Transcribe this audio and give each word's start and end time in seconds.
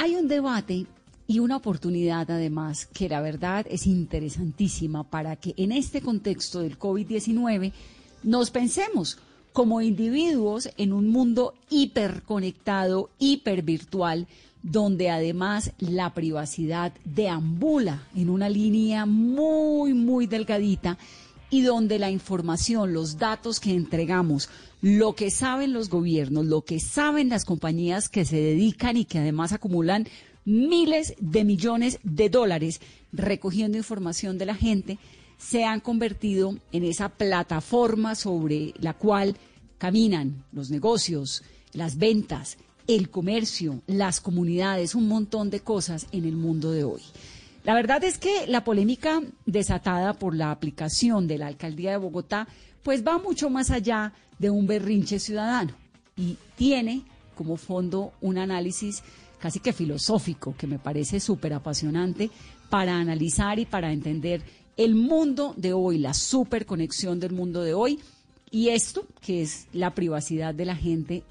hay 0.00 0.16
un 0.16 0.28
debate 0.28 0.86
y 1.26 1.40
una 1.40 1.58
oportunidad 1.58 2.30
además 2.30 2.86
que 2.86 3.06
la 3.06 3.20
verdad 3.20 3.66
es 3.68 3.86
interesantísima 3.86 5.04
para 5.04 5.36
que 5.36 5.52
en 5.58 5.72
este 5.72 6.00
contexto 6.00 6.60
del 6.60 6.78
COVID-19 6.78 7.70
nos 8.22 8.50
pensemos 8.50 9.18
como 9.52 9.82
individuos 9.82 10.70
en 10.78 10.94
un 10.94 11.10
mundo 11.10 11.52
hiperconectado, 11.68 13.10
hipervirtual, 13.18 14.26
donde 14.62 15.10
además 15.10 15.72
la 15.80 16.14
privacidad 16.14 16.94
deambula 17.04 18.02
en 18.16 18.30
una 18.30 18.48
línea 18.48 19.04
muy, 19.04 19.92
muy 19.92 20.26
delgadita 20.26 20.96
y 21.50 21.62
donde 21.62 21.98
la 21.98 22.10
información, 22.10 22.92
los 22.92 23.18
datos 23.18 23.60
que 23.60 23.74
entregamos, 23.74 24.48
lo 24.80 25.14
que 25.14 25.30
saben 25.30 25.72
los 25.72 25.90
gobiernos, 25.90 26.46
lo 26.46 26.62
que 26.62 26.80
saben 26.80 27.28
las 27.28 27.44
compañías 27.44 28.08
que 28.08 28.24
se 28.24 28.36
dedican 28.36 28.96
y 28.96 29.04
que 29.04 29.18
además 29.18 29.52
acumulan 29.52 30.06
miles 30.44 31.14
de 31.18 31.44
millones 31.44 31.98
de 32.02 32.30
dólares 32.30 32.80
recogiendo 33.12 33.76
información 33.76 34.38
de 34.38 34.46
la 34.46 34.54
gente, 34.54 34.98
se 35.38 35.64
han 35.64 35.80
convertido 35.80 36.56
en 36.72 36.84
esa 36.84 37.08
plataforma 37.08 38.14
sobre 38.14 38.74
la 38.78 38.94
cual 38.94 39.36
caminan 39.78 40.44
los 40.52 40.70
negocios, 40.70 41.42
las 41.72 41.98
ventas, 41.98 42.58
el 42.86 43.10
comercio, 43.10 43.80
las 43.86 44.20
comunidades, 44.20 44.94
un 44.94 45.08
montón 45.08 45.50
de 45.50 45.60
cosas 45.60 46.06
en 46.12 46.24
el 46.24 46.36
mundo 46.36 46.72
de 46.72 46.84
hoy. 46.84 47.02
La 47.64 47.74
verdad 47.74 48.02
es 48.04 48.18
que 48.18 48.46
la 48.46 48.64
polémica 48.64 49.20
desatada 49.44 50.14
por 50.14 50.34
la 50.34 50.50
aplicación 50.50 51.26
de 51.26 51.38
la 51.38 51.46
alcaldía 51.46 51.90
de 51.92 51.98
Bogotá 51.98 52.48
pues 52.82 53.06
va 53.06 53.18
mucho 53.18 53.50
más 53.50 53.70
allá 53.70 54.12
de 54.38 54.48
un 54.50 54.66
berrinche 54.66 55.18
ciudadano 55.18 55.72
y 56.16 56.38
tiene 56.56 57.02
como 57.34 57.56
fondo 57.56 58.12
un 58.20 58.38
análisis 58.38 59.02
casi 59.38 59.60
que 59.60 59.72
filosófico 59.72 60.54
que 60.56 60.66
me 60.66 60.78
parece 60.78 61.20
súper 61.20 61.52
apasionante 61.52 62.30
para 62.70 62.96
analizar 62.96 63.58
y 63.58 63.66
para 63.66 63.92
entender 63.92 64.42
el 64.76 64.94
mundo 64.94 65.54
de 65.56 65.74
hoy, 65.74 65.98
la 65.98 66.14
superconexión 66.14 67.20
del 67.20 67.32
mundo 67.32 67.62
de 67.62 67.74
hoy 67.74 68.00
y 68.50 68.68
esto 68.68 69.06
que 69.20 69.42
es 69.42 69.66
la 69.72 69.94
privacidad 69.94 70.54
de 70.54 70.64
la 70.64 70.76
gente, 70.76 71.22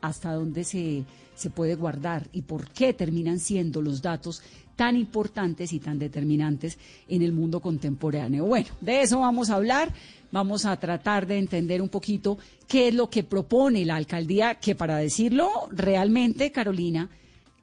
hasta 0.00 0.32
dónde 0.32 0.64
se, 0.64 1.04
se 1.38 1.50
puede 1.50 1.74
guardar 1.74 2.28
y 2.32 2.42
por 2.42 2.68
qué 2.70 2.92
terminan 2.92 3.38
siendo 3.38 3.80
los 3.80 4.02
datos 4.02 4.42
tan 4.76 4.96
importantes 4.96 5.72
y 5.72 5.80
tan 5.80 5.98
determinantes 5.98 6.78
en 7.08 7.22
el 7.22 7.32
mundo 7.32 7.60
contemporáneo. 7.60 8.44
Bueno, 8.44 8.68
de 8.80 9.02
eso 9.02 9.20
vamos 9.20 9.50
a 9.50 9.54
hablar. 9.54 9.92
Vamos 10.30 10.66
a 10.66 10.76
tratar 10.76 11.26
de 11.26 11.38
entender 11.38 11.80
un 11.80 11.88
poquito 11.88 12.36
qué 12.66 12.88
es 12.88 12.94
lo 12.94 13.08
que 13.08 13.24
propone 13.24 13.86
la 13.86 13.96
alcaldía, 13.96 14.56
que 14.56 14.74
para 14.74 14.98
decirlo 14.98 15.48
realmente, 15.70 16.52
Carolina, 16.52 17.08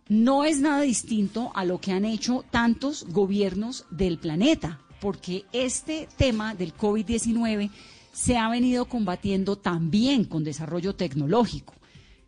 no 0.09 0.43
es 0.43 0.59
nada 0.59 0.81
distinto 0.81 1.51
a 1.53 1.63
lo 1.63 1.79
que 1.79 1.91
han 1.91 2.05
hecho 2.05 2.43
tantos 2.49 3.05
gobiernos 3.09 3.85
del 3.91 4.17
planeta 4.17 4.79
porque 5.05 5.45
este 5.53 6.07
tema 6.17 6.55
del 6.55 6.75
COVID-19 6.75 7.69
se 8.11 8.37
ha 8.37 8.49
venido 8.49 8.85
combatiendo 8.85 9.55
también 9.55 10.23
con 10.23 10.43
desarrollo 10.43 10.95
tecnológico. 10.95 11.75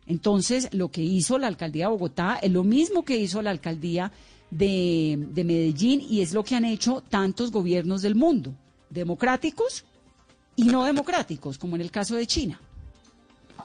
Entonces, 0.08 0.68
lo 0.72 0.90
que 0.90 1.02
hizo 1.02 1.38
la 1.38 1.46
alcaldía 1.46 1.84
de 1.84 1.92
Bogotá 1.92 2.38
es 2.42 2.50
lo 2.50 2.64
mismo 2.64 3.04
que 3.04 3.18
hizo 3.18 3.42
la 3.42 3.50
alcaldía 3.50 4.10
de, 4.50 5.28
de, 5.30 5.44
Medellín 5.44 6.00
y 6.00 6.22
es 6.22 6.32
lo 6.32 6.42
que 6.42 6.56
han 6.56 6.64
hecho 6.64 7.02
tantos 7.08 7.52
gobiernos 7.52 8.00
del 8.00 8.14
mundo, 8.14 8.54
democráticos 8.88 9.84
y 10.56 10.64
no 10.64 10.84
democráticos, 10.84 11.58
como 11.58 11.76
en 11.76 11.82
el 11.82 11.90
caso 11.90 12.16
de 12.16 12.26
China. 12.26 12.58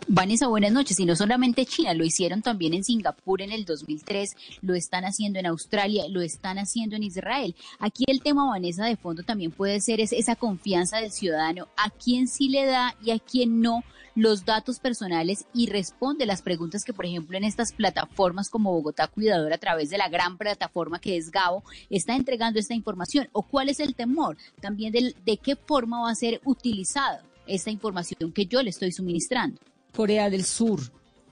Vanessa, 0.07 0.47
buenas 0.47 0.71
noches. 0.71 0.99
Y 0.99 1.05
no 1.05 1.15
solamente 1.15 1.65
China, 1.65 1.93
lo 1.93 2.03
hicieron 2.03 2.41
también 2.41 2.73
en 2.73 2.83
Singapur 2.83 3.41
en 3.41 3.51
el 3.51 3.65
2003, 3.65 4.35
lo 4.61 4.75
están 4.75 5.05
haciendo 5.05 5.39
en 5.39 5.45
Australia, 5.45 6.05
lo 6.09 6.21
están 6.21 6.59
haciendo 6.59 6.95
en 6.95 7.03
Israel. 7.03 7.55
Aquí 7.79 8.03
el 8.07 8.21
tema, 8.21 8.47
Vanessa, 8.47 8.85
de 8.85 8.97
fondo 8.97 9.23
también 9.23 9.51
puede 9.51 9.79
ser 9.79 10.01
esa 10.01 10.35
confianza 10.35 10.97
del 10.97 11.11
ciudadano, 11.11 11.67
a 11.77 11.89
quién 11.89 12.27
sí 12.27 12.49
le 12.49 12.65
da 12.65 12.95
y 13.01 13.11
a 13.11 13.19
quién 13.19 13.61
no 13.61 13.83
los 14.15 14.45
datos 14.45 14.79
personales 14.79 15.45
y 15.53 15.67
responde 15.67 16.25
las 16.25 16.41
preguntas 16.41 16.83
que, 16.83 16.93
por 16.93 17.05
ejemplo, 17.05 17.37
en 17.37 17.43
estas 17.43 17.71
plataformas 17.71 18.49
como 18.49 18.71
Bogotá 18.71 19.07
Cuidador, 19.07 19.53
a 19.53 19.57
través 19.57 19.89
de 19.89 19.97
la 19.97 20.09
gran 20.09 20.37
plataforma 20.37 20.99
que 20.99 21.17
es 21.17 21.31
Gabo, 21.31 21.63
está 21.89 22.15
entregando 22.15 22.59
esta 22.59 22.75
información. 22.75 23.29
¿O 23.31 23.43
cuál 23.43 23.69
es 23.69 23.79
el 23.79 23.95
temor? 23.95 24.37
También 24.61 24.91
de, 24.91 25.15
de 25.25 25.37
qué 25.37 25.55
forma 25.55 26.01
va 26.01 26.11
a 26.11 26.15
ser 26.15 26.41
utilizada 26.43 27.23
esta 27.47 27.71
información 27.71 28.31
que 28.31 28.45
yo 28.45 28.61
le 28.61 28.69
estoy 28.69 28.91
suministrando. 28.91 29.59
Corea 29.95 30.29
del 30.29 30.43
Sur, 30.43 30.81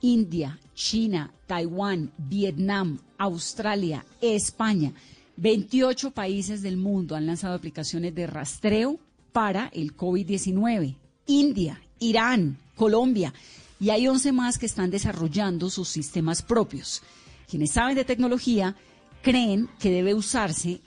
India, 0.01 0.59
China, 0.73 1.33
Taiwán, 1.47 2.11
Vietnam, 2.17 2.99
Australia, 3.17 4.05
España. 4.21 4.93
28 5.37 6.11
países 6.11 6.61
del 6.61 6.77
mundo 6.77 7.15
han 7.15 7.25
lanzado 7.25 7.55
aplicaciones 7.55 8.13
de 8.13 8.27
rastreo 8.27 8.99
para 9.31 9.67
el 9.73 9.95
COVID-19. 9.95 10.95
India, 11.27 11.81
Irán, 11.99 12.57
Colombia 12.75 13.33
y 13.79 13.89
hay 13.89 14.07
11 14.07 14.31
más 14.31 14.59
que 14.59 14.67
están 14.67 14.91
desarrollando 14.91 15.69
sus 15.69 15.89
sistemas 15.89 16.43
propios. 16.43 17.01
Quienes 17.49 17.71
saben 17.71 17.95
de 17.95 18.05
tecnología 18.05 18.75
creen 19.23 19.69
que 19.79 19.89
debe 19.89 20.13
usarse 20.13 20.81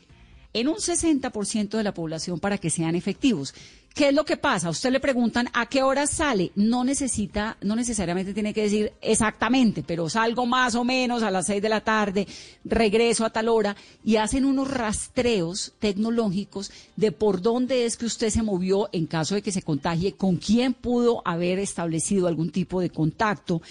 en 0.54 0.69
un 0.69 0.76
60% 0.76 1.76
de 1.76 1.82
la 1.82 1.92
población 1.92 2.41
para 2.41 2.59
que 2.59 2.70
sean 2.70 2.94
efectivos. 2.94 3.54
¿Qué 3.94 4.09
es 4.09 4.15
lo 4.15 4.25
que 4.25 4.37
pasa? 4.37 4.70
usted 4.70 4.91
le 4.91 4.98
preguntan 4.98 5.48
a 5.53 5.66
qué 5.66 5.82
hora 5.84 6.09
sale. 6.09 6.50
No 6.56 6.82
necesita, 6.82 7.56
no 7.60 7.76
necesariamente 7.76 8.34
tiene 8.34 8.53
que 8.53 8.62
decir 8.62 8.92
exactamente, 9.00 9.84
pero 9.87 10.09
salgo 10.09 10.47
más 10.47 10.75
o 10.75 10.82
menos 10.82 11.22
a 11.22 11.31
las 11.31 11.47
seis 11.47 11.62
de 11.62 11.69
la 11.69 11.81
tarde, 11.81 12.26
regreso 12.65 13.25
a 13.25 13.31
tal 13.31 13.48
hora 13.48 13.76
y 14.04 14.16
hacen 14.16 14.47
unos 14.47 14.69
rastreos 14.69 15.75
tecnológicos 15.78 16.72
de 16.97 17.12
por 17.12 17.41
dónde 17.41 17.84
es 17.84 17.97
que 17.97 18.06
usted 18.06 18.31
se 18.31 18.42
movió 18.42 18.88
en 18.92 19.06
caso 19.06 19.36
de 19.36 19.42
que 19.42 19.53
se 19.53 19.62
contagie, 19.62 20.15
con 20.15 20.38
quién 20.38 20.75
pudo 20.75 21.22
haber 21.25 21.60
establecido 21.60 22.26
algún 22.26 22.50
tipo 22.50 22.81
de 22.81 22.91
contacto, 22.91 23.62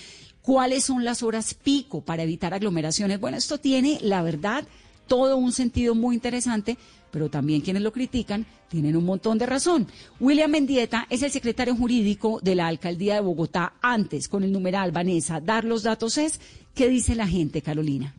cuáles 0.41 0.85
son 0.85 1.03
las 1.03 1.21
horas 1.21 1.53
pico 1.53 1.99
para 1.99 2.23
evitar 2.23 2.53
aglomeraciones. 2.53 3.19
Bueno, 3.19 3.35
esto 3.35 3.57
tiene, 3.57 3.99
la 4.01 4.21
verdad, 4.21 4.63
todo 5.07 5.37
un 5.37 5.51
sentido 5.51 5.95
muy 5.95 6.15
interesante 6.15 6.77
pero 7.13 7.29
también 7.29 7.61
quienes 7.61 7.83
lo 7.83 7.93
critican 7.93 8.43
tienen 8.69 8.97
un 8.97 9.05
montón 9.05 9.37
de 9.37 9.45
razón. 9.45 9.87
William 10.19 10.49
Mendieta 10.49 11.05
es 11.11 11.21
el 11.21 11.29
secretario 11.29 11.75
jurídico 11.75 12.39
de 12.41 12.55
la 12.55 12.65
alcaldía 12.65 13.13
de 13.13 13.21
Bogotá. 13.21 13.73
Antes, 13.83 14.27
con 14.27 14.43
el 14.43 14.51
numeral 14.51 14.91
Vanessa, 14.91 15.39
dar 15.39 15.63
los 15.63 15.83
datos 15.83 16.17
es, 16.17 16.41
¿qué 16.73 16.89
dice 16.89 17.13
la 17.13 17.27
gente, 17.27 17.61
Carolina? 17.61 18.15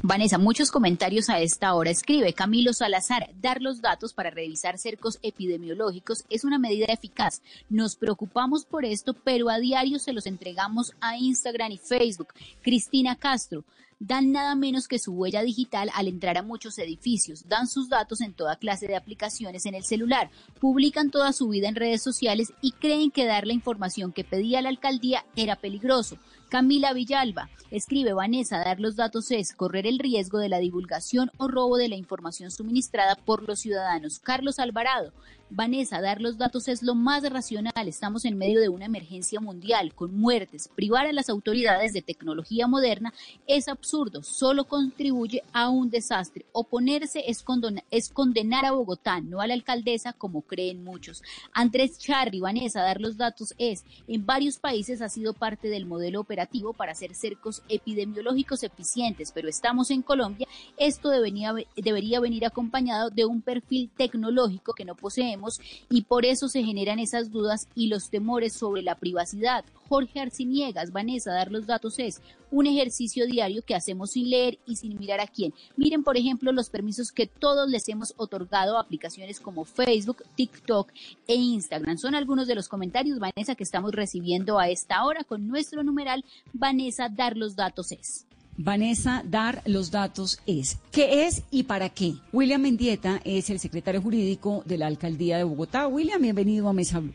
Vanessa, 0.00 0.38
muchos 0.38 0.70
comentarios 0.70 1.28
a 1.28 1.40
esta 1.40 1.74
hora. 1.74 1.90
Escribe 1.90 2.32
Camilo 2.32 2.72
Salazar, 2.72 3.30
dar 3.42 3.60
los 3.60 3.80
datos 3.80 4.14
para 4.14 4.30
revisar 4.30 4.78
cercos 4.78 5.18
epidemiológicos 5.22 6.24
es 6.30 6.44
una 6.44 6.58
medida 6.58 6.86
eficaz. 6.86 7.42
Nos 7.68 7.96
preocupamos 7.96 8.64
por 8.64 8.84
esto, 8.84 9.12
pero 9.12 9.50
a 9.50 9.58
diario 9.58 9.98
se 9.98 10.12
los 10.12 10.26
entregamos 10.26 10.92
a 11.00 11.18
Instagram 11.18 11.72
y 11.72 11.78
Facebook. 11.78 12.28
Cristina 12.62 13.16
Castro, 13.16 13.64
dan 13.98 14.32
nada 14.32 14.54
menos 14.54 14.88
que 14.88 14.98
su 14.98 15.12
huella 15.12 15.42
digital 15.42 15.90
al 15.94 16.08
entrar 16.08 16.38
a 16.38 16.42
muchos 16.42 16.78
edificios, 16.78 17.48
dan 17.48 17.66
sus 17.66 17.88
datos 17.88 18.20
en 18.20 18.34
toda 18.34 18.56
clase 18.56 18.86
de 18.86 18.96
aplicaciones 18.96 19.66
en 19.66 19.74
el 19.74 19.84
celular, 19.84 20.30
publican 20.60 21.10
toda 21.10 21.32
su 21.32 21.48
vida 21.48 21.68
en 21.68 21.76
redes 21.76 22.02
sociales 22.02 22.52
y 22.60 22.72
creen 22.72 23.10
que 23.10 23.26
dar 23.26 23.46
la 23.46 23.52
información 23.52 24.12
que 24.12 24.24
pedía 24.24 24.62
la 24.62 24.68
alcaldía 24.68 25.24
era 25.36 25.56
peligroso. 25.56 26.18
Camila 26.48 26.92
Villalba 26.92 27.50
escribe 27.70 28.12
Vanessa, 28.12 28.58
dar 28.58 28.78
los 28.78 28.94
datos 28.94 29.30
es 29.32 29.52
correr 29.54 29.86
el 29.88 29.98
riesgo 29.98 30.38
de 30.38 30.48
la 30.48 30.58
divulgación 30.58 31.32
o 31.36 31.48
robo 31.48 31.76
de 31.76 31.88
la 31.88 31.96
información 31.96 32.52
suministrada 32.52 33.16
por 33.16 33.42
los 33.42 33.58
ciudadanos. 33.58 34.20
Carlos 34.20 34.60
Alvarado, 34.60 35.12
Vanessa, 35.50 36.00
dar 36.00 36.20
los 36.20 36.38
datos 36.38 36.68
es 36.68 36.82
lo 36.82 36.94
más 36.94 37.22
racional. 37.30 37.86
Estamos 37.86 38.24
en 38.24 38.36
medio 38.36 38.60
de 38.60 38.68
una 38.68 38.86
emergencia 38.86 39.40
mundial 39.40 39.94
con 39.94 40.16
muertes. 40.16 40.68
Privar 40.74 41.06
a 41.06 41.12
las 41.12 41.28
autoridades 41.28 41.92
de 41.92 42.02
tecnología 42.02 42.66
moderna 42.66 43.12
es 43.46 43.68
absurdo, 43.68 44.22
solo 44.22 44.64
contribuye 44.64 45.42
a 45.52 45.68
un 45.68 45.90
desastre. 45.90 46.46
Oponerse 46.52 47.24
es, 47.26 47.44
es 47.90 48.08
condenar 48.10 48.64
a 48.64 48.72
Bogotá, 48.72 49.20
no 49.20 49.40
a 49.40 49.46
la 49.46 49.54
alcaldesa, 49.54 50.12
como 50.12 50.42
creen 50.42 50.82
muchos. 50.82 51.22
Andrés 51.52 51.98
Charri, 51.98 52.40
Vanessa, 52.40 52.82
dar 52.82 53.00
los 53.00 53.16
datos 53.16 53.54
es, 53.58 53.84
en 54.08 54.26
varios 54.26 54.58
países 54.58 55.02
ha 55.02 55.08
sido 55.08 55.34
parte 55.34 55.68
del 55.68 55.86
modelo 55.86 56.20
operativo 56.20 56.72
para 56.72 56.92
hacer 56.92 57.14
cercos 57.14 57.62
epidemiológicos 57.68 58.62
eficientes, 58.62 59.30
pero 59.32 59.48
estamos 59.48 59.90
en 59.90 60.02
Colombia. 60.02 60.48
Esto 60.76 61.10
debería, 61.10 61.54
debería 61.76 62.20
venir 62.20 62.46
acompañado 62.46 63.10
de 63.10 63.24
un 63.24 63.42
perfil 63.42 63.90
tecnológico 63.96 64.72
que 64.72 64.84
no 64.84 64.94
poseemos 64.94 65.43
y 65.90 66.02
por 66.02 66.24
eso 66.24 66.48
se 66.48 66.62
generan 66.62 66.98
esas 66.98 67.30
dudas 67.30 67.68
y 67.74 67.88
los 67.88 68.10
temores 68.10 68.52
sobre 68.52 68.82
la 68.82 68.96
privacidad. 68.96 69.64
Jorge 69.88 70.20
Arciniegas, 70.20 70.92
Vanessa, 70.92 71.32
dar 71.32 71.52
los 71.52 71.66
datos 71.66 71.98
es 71.98 72.20
un 72.50 72.66
ejercicio 72.66 73.26
diario 73.26 73.62
que 73.62 73.74
hacemos 73.74 74.12
sin 74.12 74.30
leer 74.30 74.58
y 74.66 74.76
sin 74.76 74.98
mirar 74.98 75.20
a 75.20 75.26
quién. 75.26 75.52
Miren, 75.76 76.04
por 76.04 76.16
ejemplo, 76.16 76.52
los 76.52 76.70
permisos 76.70 77.12
que 77.12 77.26
todos 77.26 77.68
les 77.68 77.88
hemos 77.88 78.14
otorgado 78.16 78.76
a 78.76 78.80
aplicaciones 78.80 79.40
como 79.40 79.64
Facebook, 79.64 80.22
TikTok 80.36 80.90
e 81.26 81.34
Instagram. 81.34 81.98
Son 81.98 82.14
algunos 82.14 82.46
de 82.46 82.54
los 82.54 82.68
comentarios, 82.68 83.18
Vanessa, 83.18 83.54
que 83.54 83.64
estamos 83.64 83.92
recibiendo 83.92 84.58
a 84.58 84.68
esta 84.68 85.04
hora 85.04 85.24
con 85.24 85.48
nuestro 85.48 85.82
numeral 85.82 86.24
Vanessa, 86.52 87.08
dar 87.08 87.36
los 87.36 87.56
datos 87.56 87.92
es. 87.92 88.26
Vanessa, 88.56 89.22
dar 89.24 89.62
los 89.66 89.90
datos 89.90 90.40
es. 90.46 90.80
¿Qué 90.92 91.26
es 91.26 91.44
y 91.50 91.64
para 91.64 91.88
qué? 91.88 92.14
William 92.32 92.62
Mendieta 92.62 93.20
es 93.24 93.50
el 93.50 93.58
secretario 93.58 94.00
jurídico 94.00 94.62
de 94.64 94.78
la 94.78 94.86
Alcaldía 94.86 95.38
de 95.38 95.44
Bogotá. 95.44 95.88
William, 95.88 96.22
bienvenido 96.22 96.68
a 96.68 96.72
Mesa 96.72 97.00
Blue. 97.00 97.12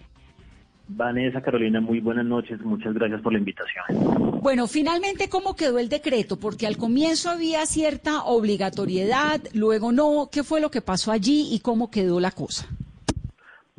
Vanessa, 0.89 1.41
Carolina, 1.41 1.79
muy 1.79 1.99
buenas 1.99 2.25
noches. 2.25 2.59
Muchas 2.61 2.95
gracias 2.95 3.21
por 3.21 3.31
la 3.31 3.39
invitación. 3.39 4.41
Bueno, 4.41 4.67
finalmente, 4.67 5.29
¿cómo 5.29 5.55
quedó 5.55 5.77
el 5.77 5.87
decreto? 5.87 6.37
Porque 6.37 6.65
al 6.65 6.77
comienzo 6.77 7.29
había 7.29 7.65
cierta 7.67 8.23
obligatoriedad, 8.23 9.39
luego 9.53 9.91
no. 9.91 10.29
¿Qué 10.31 10.43
fue 10.43 10.59
lo 10.59 10.71
que 10.71 10.81
pasó 10.81 11.11
allí 11.11 11.49
y 11.51 11.59
cómo 11.59 11.91
quedó 11.91 12.19
la 12.19 12.31
cosa? 12.31 12.67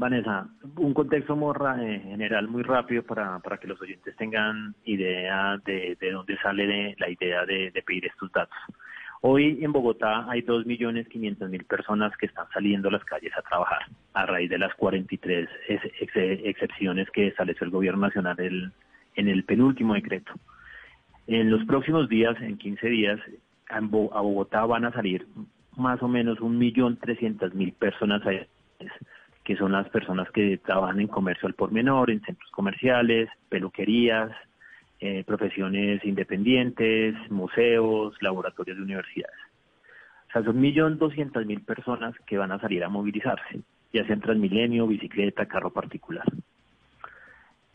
Vanessa, 0.01 0.49
un 0.79 0.95
contexto 0.95 1.37
muy 1.37 1.55
eh, 1.79 2.01
general 2.01 2.49
muy 2.49 2.63
rápido 2.63 3.03
para, 3.03 3.39
para 3.41 3.59
que 3.59 3.69
los 3.69 3.79
oyentes 3.83 4.17
tengan 4.17 4.75
idea 4.87 5.59
de, 5.67 5.95
de 6.01 6.11
dónde 6.11 6.39
sale 6.39 6.97
la 6.99 7.11
idea 7.11 7.45
de, 7.45 7.71
pedir 7.87 8.07
estos 8.07 8.33
datos. 8.33 8.57
Hoy 9.21 9.63
en 9.63 9.73
Bogotá 9.73 10.25
hay 10.31 10.41
2.500.000 10.41 11.67
personas 11.67 12.17
que 12.17 12.25
están 12.25 12.47
saliendo 12.55 12.89
a 12.89 12.93
las 12.93 13.05
calles 13.05 13.37
a 13.37 13.43
trabajar 13.43 13.83
a 14.15 14.25
raíz 14.25 14.49
de 14.49 14.57
las 14.57 14.75
43 14.77 15.51
excepciones 15.69 17.11
que 17.11 17.27
estableció 17.27 17.67
el 17.67 17.71
Gobierno 17.71 18.01
Nacional 18.01 18.73
en 19.17 19.29
el 19.29 19.45
penúltimo 19.45 19.93
decreto. 19.93 20.33
En 21.27 21.51
los 21.51 21.63
próximos 21.67 22.09
días, 22.09 22.41
en 22.41 22.57
15 22.57 22.89
días, 22.89 23.21
a 23.69 23.81
Bogotá 23.81 24.65
van 24.65 24.87
a 24.87 24.93
salir 24.93 25.27
más 25.77 26.03
o 26.03 26.09
menos 26.09 26.39
1.300.000 26.39 27.75
personas 27.75 28.27
a 28.27 28.33
que 29.45 29.57
son 29.57 29.73
las 29.73 29.89
personas 29.89 30.31
que 30.31 30.59
trabajan 30.59 31.01
en 31.01 31.09
comercio 31.09 31.49
al 31.49 31.55
por 31.55 31.73
menor, 31.73 32.11
en 32.11 32.21
centros 32.23 32.51
comerciales, 32.51 33.29
peluquerías, 33.49 34.31
eh, 35.01 35.25
profesiones 35.27 36.05
independientes, 36.05 37.15
museos, 37.31 38.15
laboratorios 38.21 38.77
de 38.77 38.83
universidades. 38.83 39.39
O 40.29 40.33
sea, 40.33 40.45
son 40.45 40.61
1.200.000 40.61 41.65
personas 41.65 42.15
que 42.27 42.39
van 42.39 42.53
a 42.53 42.61
salir 42.61 42.85
a 42.85 42.89
movilizarse, 42.89 43.61
ya 43.93 44.05
sea 44.05 44.15
en 44.15 44.21
Transmilenio, 44.21 44.87
bicicleta, 44.87 45.47
carro 45.47 45.71
particular. 45.71 46.27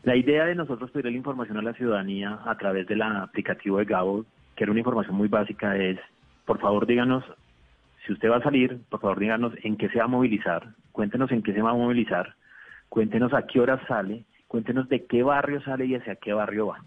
La 0.04 0.14
idea 0.14 0.46
de 0.46 0.54
nosotros 0.54 0.90
pedir 0.92 1.06
la 1.06 1.18
información 1.18 1.58
a 1.58 1.62
la 1.62 1.74
ciudadanía 1.74 2.38
a 2.44 2.56
través 2.56 2.86
del 2.86 3.02
aplicativo 3.02 3.78
de 3.78 3.86
Gabo, 3.86 4.24
que 4.54 4.62
era 4.62 4.70
una 4.70 4.80
información 4.80 5.16
muy 5.16 5.26
básica, 5.26 5.76
es, 5.76 5.98
por 6.44 6.60
favor, 6.60 6.86
díganos 6.86 7.24
si 8.06 8.12
usted 8.12 8.30
va 8.30 8.36
a 8.36 8.42
salir, 8.42 8.78
por 8.88 9.00
favor 9.00 9.18
díganos 9.18 9.52
en 9.64 9.76
qué 9.76 9.88
se 9.88 9.98
va 9.98 10.04
a 10.04 10.08
movilizar, 10.08 10.74
cuéntenos 10.92 11.30
en 11.32 11.42
qué 11.42 11.52
se 11.52 11.60
va 11.60 11.70
a 11.70 11.74
movilizar, 11.74 12.36
cuéntenos 12.88 13.34
a 13.34 13.46
qué 13.46 13.60
hora 13.60 13.84
sale, 13.88 14.24
cuéntenos 14.46 14.88
de 14.88 15.06
qué 15.06 15.24
barrio 15.24 15.60
sale 15.62 15.86
y 15.86 15.96
hacia 15.96 16.14
qué 16.14 16.32
barrio 16.32 16.68
va. 16.68 16.84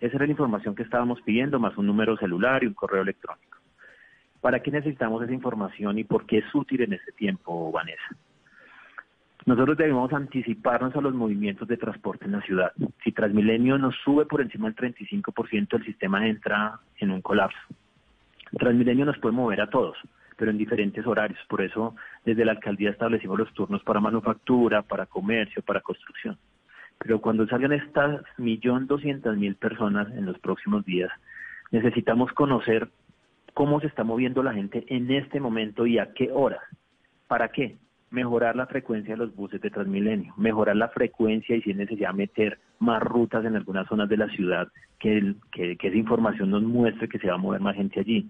Esa 0.00 0.16
era 0.16 0.26
la 0.26 0.32
información 0.32 0.74
que 0.74 0.82
estábamos 0.82 1.20
pidiendo, 1.22 1.60
más 1.60 1.76
un 1.76 1.86
número 1.86 2.16
celular 2.16 2.64
y 2.64 2.66
un 2.66 2.74
correo 2.74 3.02
electrónico. 3.02 3.58
¿Para 4.40 4.60
qué 4.60 4.70
necesitamos 4.70 5.22
esa 5.22 5.32
información 5.32 5.98
y 5.98 6.04
por 6.04 6.26
qué 6.26 6.38
es 6.38 6.54
útil 6.54 6.82
en 6.82 6.94
este 6.94 7.12
tiempo, 7.12 7.70
Vanessa? 7.70 8.16
Nosotros 9.46 9.76
debemos 9.76 10.12
anticiparnos 10.12 10.96
a 10.96 11.00
los 11.00 11.14
movimientos 11.14 11.68
de 11.68 11.76
transporte 11.76 12.24
en 12.24 12.32
la 12.32 12.42
ciudad. 12.42 12.72
Si 13.04 13.12
Transmilenio 13.12 13.78
nos 13.78 13.94
sube 14.04 14.26
por 14.26 14.40
encima 14.40 14.70
del 14.70 14.94
35%, 14.94 15.76
el 15.76 15.84
sistema 15.84 16.26
entra 16.26 16.78
en 16.98 17.10
un 17.10 17.22
colapso. 17.22 17.58
Transmilenio 18.58 19.04
nos 19.04 19.18
puede 19.18 19.34
mover 19.34 19.60
a 19.60 19.70
todos, 19.70 19.96
pero 20.40 20.52
en 20.52 20.56
diferentes 20.56 21.06
horarios. 21.06 21.38
Por 21.50 21.60
eso, 21.60 21.94
desde 22.24 22.46
la 22.46 22.52
alcaldía 22.52 22.88
establecimos 22.88 23.38
los 23.38 23.52
turnos 23.52 23.82
para 23.82 24.00
manufactura, 24.00 24.80
para 24.80 25.04
comercio, 25.04 25.60
para 25.60 25.82
construcción. 25.82 26.38
Pero 26.98 27.20
cuando 27.20 27.46
salgan 27.46 27.72
estas 27.72 28.22
millón 28.38 28.86
doscientas 28.86 29.36
mil 29.36 29.54
personas 29.56 30.08
en 30.16 30.24
los 30.24 30.38
próximos 30.38 30.82
días, 30.86 31.10
necesitamos 31.72 32.32
conocer 32.32 32.88
cómo 33.52 33.80
se 33.80 33.88
está 33.88 34.02
moviendo 34.02 34.42
la 34.42 34.54
gente 34.54 34.86
en 34.88 35.10
este 35.10 35.40
momento 35.40 35.86
y 35.86 35.98
a 35.98 36.14
qué 36.14 36.30
hora. 36.32 36.60
¿Para 37.28 37.48
qué? 37.48 37.76
Mejorar 38.10 38.56
la 38.56 38.66
frecuencia 38.66 39.12
de 39.12 39.18
los 39.18 39.36
buses 39.36 39.60
de 39.60 39.68
Transmilenio, 39.68 40.32
mejorar 40.38 40.76
la 40.76 40.88
frecuencia 40.88 41.54
y 41.54 41.60
si 41.60 41.72
es 41.72 41.76
necesario 41.76 42.14
meter 42.14 42.58
más 42.78 43.02
rutas 43.02 43.44
en 43.44 43.56
algunas 43.56 43.86
zonas 43.88 44.08
de 44.08 44.16
la 44.16 44.28
ciudad, 44.28 44.68
que, 44.98 45.34
que 45.52 45.76
esa 45.78 45.96
información 45.96 46.48
nos 46.48 46.62
muestre 46.62 47.10
que 47.10 47.18
se 47.18 47.28
va 47.28 47.34
a 47.34 47.36
mover 47.38 47.60
más 47.60 47.76
gente 47.76 48.00
allí. 48.00 48.26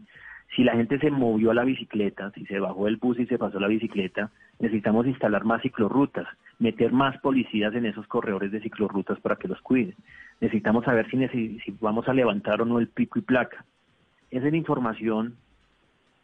Si 0.55 0.65
la 0.65 0.73
gente 0.73 0.99
se 0.99 1.11
movió 1.11 1.53
a 1.53 1.55
la 1.55 1.65
bicicleta, 1.65 2.31
si 2.33 2.45
se 2.47 2.59
bajó 2.59 2.87
del 2.87 2.97
bus 2.97 3.19
y 3.19 3.27
se 3.27 3.39
pasó 3.39 3.61
la 3.61 3.69
bicicleta, 3.69 4.31
necesitamos 4.59 5.07
instalar 5.07 5.45
más 5.45 5.63
ciclorrutas, 5.63 6.27
meter 6.59 6.93
más 6.93 7.19
policías 7.21 7.75
en 7.75 7.87
esos 7.87 8.07
corredores 8.09 8.51
de 8.51 8.61
ciclorrutas 8.61 9.21
para 9.21 9.37
que 9.37 9.49
los 9.49 9.61
cuiden. 9.61 9.95
Necesitamos 10.41 10.85
saber 10.85 11.09
si, 11.11 11.61
si 11.61 11.77
vamos 11.81 12.09
a 12.09 12.15
levantar 12.15 12.61
o 12.61 12.65
no 12.65 12.79
el 12.79 12.89
pico 12.89 13.19
y 13.19 13.23
placa. 13.23 13.65
Esa 14.31 14.47
es 14.47 14.53
la 14.53 14.59
información 14.59 15.37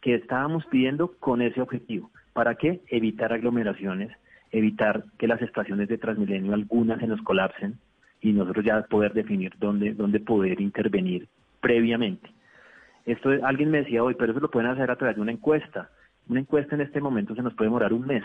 que 0.01 0.15
estábamos 0.15 0.65
pidiendo 0.65 1.13
con 1.19 1.41
ese 1.41 1.61
objetivo. 1.61 2.11
¿Para 2.33 2.55
qué? 2.55 2.81
Evitar 2.87 3.33
aglomeraciones, 3.33 4.11
evitar 4.51 5.05
que 5.17 5.27
las 5.27 5.41
estaciones 5.41 5.87
de 5.87 5.97
Transmilenio 5.97 6.53
algunas 6.53 6.99
se 6.99 7.07
nos 7.07 7.21
colapsen 7.21 7.79
y 8.21 8.33
nosotros 8.33 8.65
ya 8.65 8.81
poder 8.83 9.13
definir 9.13 9.53
dónde, 9.59 9.93
dónde 9.93 10.19
poder 10.19 10.59
intervenir 10.61 11.27
previamente. 11.61 12.29
Esto 13.07 13.29
alguien 13.43 13.71
me 13.71 13.79
decía 13.79 14.03
hoy, 14.03 14.15
pero 14.15 14.33
eso 14.33 14.41
lo 14.41 14.51
pueden 14.51 14.69
hacer 14.69 14.91
a 14.91 14.97
través 14.97 15.15
de 15.15 15.21
una 15.21 15.31
encuesta. 15.31 15.89
Una 16.27 16.41
encuesta 16.41 16.75
en 16.75 16.81
este 16.81 16.99
momento 16.99 17.33
se 17.33 17.41
nos 17.41 17.53
puede 17.53 17.69
demorar 17.69 17.93
un 17.93 18.05
mes 18.05 18.23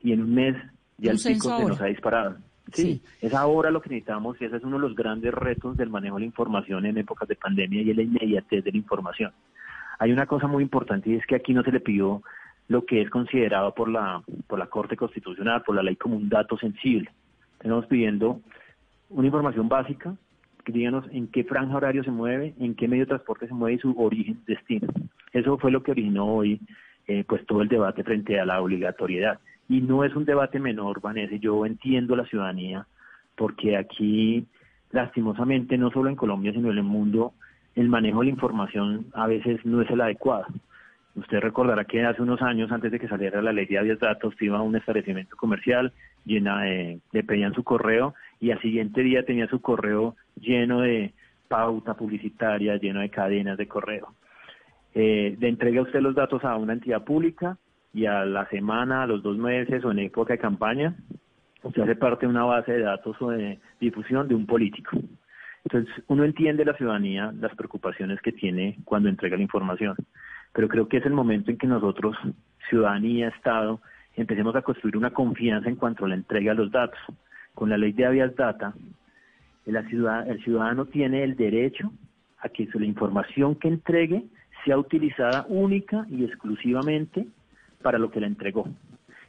y 0.00 0.12
en 0.12 0.22
un 0.22 0.32
mes 0.32 0.56
ya 0.96 1.10
el 1.10 1.18
pico 1.18 1.56
se 1.58 1.64
nos 1.64 1.80
ha 1.80 1.86
disparado. 1.86 2.36
Sí, 2.72 3.02
es 3.20 3.34
ahora 3.34 3.72
lo 3.72 3.82
que 3.82 3.90
necesitamos 3.90 4.40
y 4.40 4.44
ese 4.44 4.56
es 4.56 4.62
uno 4.62 4.76
de 4.76 4.82
los 4.82 4.94
grandes 4.94 5.34
retos 5.34 5.76
del 5.76 5.90
manejo 5.90 6.16
de 6.16 6.20
la 6.20 6.26
información 6.26 6.86
en 6.86 6.98
épocas 6.98 7.28
de 7.28 7.34
pandemia 7.34 7.82
y 7.82 7.90
es 7.90 7.96
la 7.96 8.02
inmediatez 8.02 8.62
de 8.62 8.70
la 8.70 8.78
información. 8.78 9.32
Hay 9.98 10.12
una 10.12 10.26
cosa 10.26 10.46
muy 10.46 10.62
importante 10.62 11.10
y 11.10 11.16
es 11.16 11.26
que 11.26 11.34
aquí 11.34 11.52
no 11.52 11.64
se 11.64 11.72
le 11.72 11.80
pidió 11.80 12.22
lo 12.68 12.84
que 12.84 13.02
es 13.02 13.10
considerado 13.10 13.74
por 13.74 13.88
la, 13.88 14.22
por 14.46 14.58
la 14.58 14.66
Corte 14.66 14.96
Constitucional, 14.96 15.62
por 15.62 15.74
la 15.74 15.82
ley 15.82 15.96
como 15.96 16.16
un 16.16 16.28
dato 16.28 16.56
sensible. 16.58 17.10
Estamos 17.58 17.86
pidiendo 17.86 18.40
una 19.10 19.26
información 19.26 19.68
básica 19.68 20.14
díganos 20.72 21.04
en 21.12 21.28
qué 21.28 21.44
franja 21.44 21.76
horario 21.76 22.04
se 22.04 22.10
mueve, 22.10 22.54
en 22.58 22.74
qué 22.74 22.88
medio 22.88 23.04
de 23.04 23.10
transporte 23.10 23.46
se 23.46 23.54
mueve 23.54 23.76
y 23.76 23.78
su 23.78 23.94
origen, 23.98 24.40
destino. 24.46 24.88
Eso 25.32 25.58
fue 25.58 25.70
lo 25.70 25.82
que 25.82 25.92
originó 25.92 26.26
hoy 26.26 26.60
eh, 27.08 27.24
pues 27.26 27.46
todo 27.46 27.62
el 27.62 27.68
debate 27.68 28.02
frente 28.02 28.40
a 28.40 28.44
la 28.44 28.60
obligatoriedad. 28.60 29.38
Y 29.68 29.80
no 29.80 30.04
es 30.04 30.14
un 30.16 30.24
debate 30.24 30.58
menor, 30.58 31.00
Vanessa, 31.00 31.36
yo 31.36 31.64
entiendo 31.64 32.16
la 32.16 32.24
ciudadanía, 32.24 32.86
porque 33.36 33.76
aquí, 33.76 34.46
lastimosamente, 34.90 35.78
no 35.78 35.90
solo 35.90 36.08
en 36.08 36.16
Colombia, 36.16 36.52
sino 36.52 36.70
en 36.70 36.78
el 36.78 36.84
mundo, 36.84 37.32
el 37.76 37.88
manejo 37.88 38.20
de 38.20 38.26
la 38.26 38.32
información 38.32 39.06
a 39.12 39.26
veces 39.26 39.64
no 39.64 39.82
es 39.82 39.90
el 39.90 40.00
adecuado. 40.00 40.46
Usted 41.14 41.40
recordará 41.40 41.84
que 41.84 42.04
hace 42.04 42.22
unos 42.22 42.42
años, 42.42 42.72
antes 42.72 42.90
de 42.90 42.98
que 42.98 43.08
saliera 43.08 43.40
la 43.40 43.52
ley 43.52 43.66
de 43.66 43.96
datos, 43.96 44.34
iba 44.40 44.58
a 44.58 44.62
un 44.62 44.76
establecimiento 44.76 45.36
comercial, 45.36 45.92
llena 46.26 46.62
de, 46.62 47.00
le 47.12 47.24
pedían 47.24 47.54
su 47.54 47.64
correo 47.64 48.14
y 48.40 48.50
al 48.50 48.60
siguiente 48.60 49.02
día 49.02 49.24
tenía 49.24 49.46
su 49.46 49.62
correo 49.62 50.16
lleno 50.38 50.82
de 50.82 51.14
pauta 51.48 51.94
publicitaria, 51.94 52.76
lleno 52.76 53.00
de 53.00 53.08
cadenas 53.08 53.56
de 53.56 53.66
correo. 53.66 54.14
Eh, 54.94 55.36
le 55.38 55.48
entrega 55.48 55.82
usted 55.82 56.00
los 56.00 56.14
datos 56.14 56.44
a 56.44 56.56
una 56.56 56.74
entidad 56.74 57.04
pública 57.04 57.56
y 57.94 58.06
a 58.06 58.24
la 58.24 58.46
semana, 58.48 59.04
a 59.04 59.06
los 59.06 59.22
dos 59.22 59.38
meses 59.38 59.82
o 59.84 59.92
en 59.92 60.00
época 60.00 60.34
de 60.34 60.38
campaña, 60.38 60.94
usted 61.62 61.82
hace 61.82 61.96
parte 61.96 62.26
de 62.26 62.30
una 62.30 62.44
base 62.44 62.72
de 62.72 62.82
datos 62.82 63.16
o 63.22 63.30
de 63.30 63.58
difusión 63.80 64.28
de 64.28 64.34
un 64.34 64.46
político. 64.46 64.98
Entonces, 65.64 65.92
uno 66.08 66.24
entiende 66.24 66.64
la 66.64 66.76
ciudadanía, 66.76 67.32
las 67.40 67.54
preocupaciones 67.56 68.20
que 68.20 68.32
tiene 68.32 68.76
cuando 68.84 69.08
entrega 69.08 69.36
la 69.36 69.42
información 69.42 69.96
pero 70.56 70.68
creo 70.68 70.88
que 70.88 70.96
es 70.96 71.04
el 71.04 71.12
momento 71.12 71.50
en 71.50 71.58
que 71.58 71.66
nosotros, 71.66 72.16
ciudadanía, 72.70 73.28
Estado, 73.28 73.82
empecemos 74.16 74.56
a 74.56 74.62
construir 74.62 74.96
una 74.96 75.10
confianza 75.10 75.68
en 75.68 75.76
cuanto 75.76 76.04
a 76.04 76.08
la 76.08 76.14
entrega 76.14 76.52
de 76.52 76.58
los 76.58 76.70
datos. 76.70 76.98
Con 77.54 77.70
la 77.70 77.78
ley 77.78 77.92
de 77.92 78.06
Avias 78.06 78.34
Data, 78.36 78.74
el 79.64 80.42
ciudadano 80.42 80.86
tiene 80.86 81.22
el 81.22 81.36
derecho 81.36 81.92
a 82.40 82.48
que 82.48 82.68
la 82.74 82.86
información 82.86 83.56
que 83.56 83.68
entregue 83.68 84.24
sea 84.64 84.78
utilizada 84.78 85.46
única 85.48 86.06
y 86.10 86.24
exclusivamente 86.24 87.26
para 87.82 87.98
lo 87.98 88.10
que 88.10 88.20
la 88.20 88.26
entregó. 88.26 88.68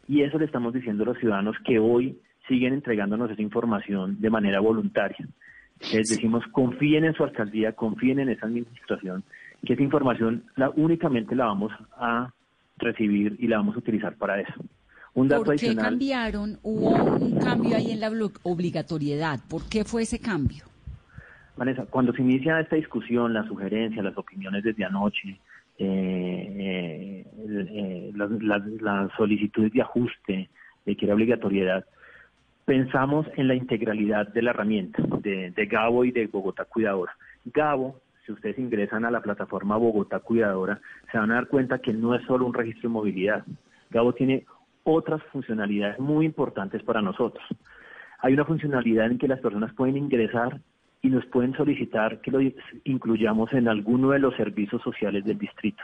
Y 0.08 0.22
eso 0.22 0.38
le 0.40 0.46
estamos 0.46 0.74
diciendo 0.74 1.04
a 1.04 1.08
los 1.08 1.18
ciudadanos 1.18 1.58
que 1.66 1.80
hoy 1.80 2.18
siguen 2.48 2.74
entregándonos 2.74 3.30
esa 3.30 3.42
información 3.42 4.20
de 4.22 4.30
manera 4.30 4.60
voluntaria. 4.60 5.28
Les 5.94 6.10
decimos, 6.10 6.44
confíen 6.52 7.06
en 7.06 7.14
su 7.14 7.24
alcaldía, 7.24 7.74
confíen 7.74 8.20
en 8.20 8.30
esa 8.30 8.48
administración 8.48 9.24
que 9.66 9.74
esa 9.74 9.84
información 9.84 10.44
la, 10.56 10.70
únicamente 10.72 11.36
la 11.36 11.46
vamos 11.46 11.72
a 11.98 12.32
recibir 12.78 13.36
y 13.40 13.48
la 13.48 13.58
vamos 13.58 13.76
a 13.76 13.80
utilizar 13.80 14.16
para 14.16 14.40
eso. 14.40 14.54
Un 15.18 15.28
dato 15.28 15.46
¿Por 15.46 15.56
qué 15.56 15.76
cambiaron? 15.76 16.60
Hubo 16.62 16.92
un 16.92 17.40
cambio 17.40 17.76
ahí 17.76 17.90
en 17.90 18.02
la 18.02 18.12
obligatoriedad. 18.44 19.40
¿Por 19.50 19.68
qué 19.68 19.84
fue 19.84 20.04
ese 20.04 20.20
cambio? 20.20 20.66
Vanessa, 21.58 21.88
cuando 21.88 22.14
se 22.14 22.22
inicia 22.22 22.60
esta 22.60 22.76
discusión, 22.76 23.34
las 23.34 23.48
sugerencias, 23.48 24.06
las 24.06 24.16
opiniones 24.16 24.64
desde 24.64 24.86
anoche, 24.86 25.40
eh, 25.80 26.54
eh, 26.60 27.26
eh 27.36 28.12
las, 28.14 29.12
solicitudes 29.18 29.74
de 29.74 29.82
ajuste 29.82 30.50
de 30.86 30.96
que 30.96 31.06
era 31.06 31.16
obligatoriedad, 31.16 31.84
pensamos 32.66 33.26
en 33.38 33.48
la 33.48 33.56
integralidad 33.56 34.28
de 34.28 34.44
la 34.44 34.52
herramienta 34.52 35.02
de, 35.24 35.50
de 35.50 35.66
Gabo 35.66 36.06
y 36.06 36.12
de 36.12 36.28
Bogotá 36.28 36.66
Cuidadora. 36.66 37.18
Gabo 37.44 38.00
si 38.24 38.34
ustedes 38.34 38.60
ingresan 38.60 39.04
a 39.04 39.10
la 39.10 39.22
plataforma 39.22 39.78
Bogotá 39.78 40.20
Cuidadora, 40.20 40.80
se 41.12 41.18
van 41.18 41.32
a 41.32 41.36
dar 41.36 41.48
cuenta 41.48 41.80
que 41.80 41.94
no 41.94 42.14
es 42.14 42.24
solo 42.28 42.46
un 42.46 42.54
registro 42.54 42.90
de 42.90 42.94
movilidad. 42.94 43.44
Gabo 43.90 44.14
tiene 44.14 44.46
otras 44.88 45.22
funcionalidades 45.32 46.00
muy 46.00 46.26
importantes 46.26 46.82
para 46.84 47.02
nosotros. 47.02 47.46
Hay 48.20 48.34
una 48.34 48.46
funcionalidad 48.46 49.12
en 49.12 49.18
que 49.18 49.28
las 49.28 49.40
personas 49.40 49.74
pueden 49.74 49.98
ingresar 49.98 50.60
y 51.02 51.10
nos 51.10 51.26
pueden 51.28 51.54
solicitar 51.56 52.22
que 52.22 52.32
lo 52.32 52.40
incluyamos 52.84 53.54
en 53.54 53.68
alguno 53.68 54.12
de 54.12 54.20
los 54.20 54.36
servicios 54.36 54.82
sociales 54.82 55.24
del 55.26 55.38
distrito. 55.38 55.84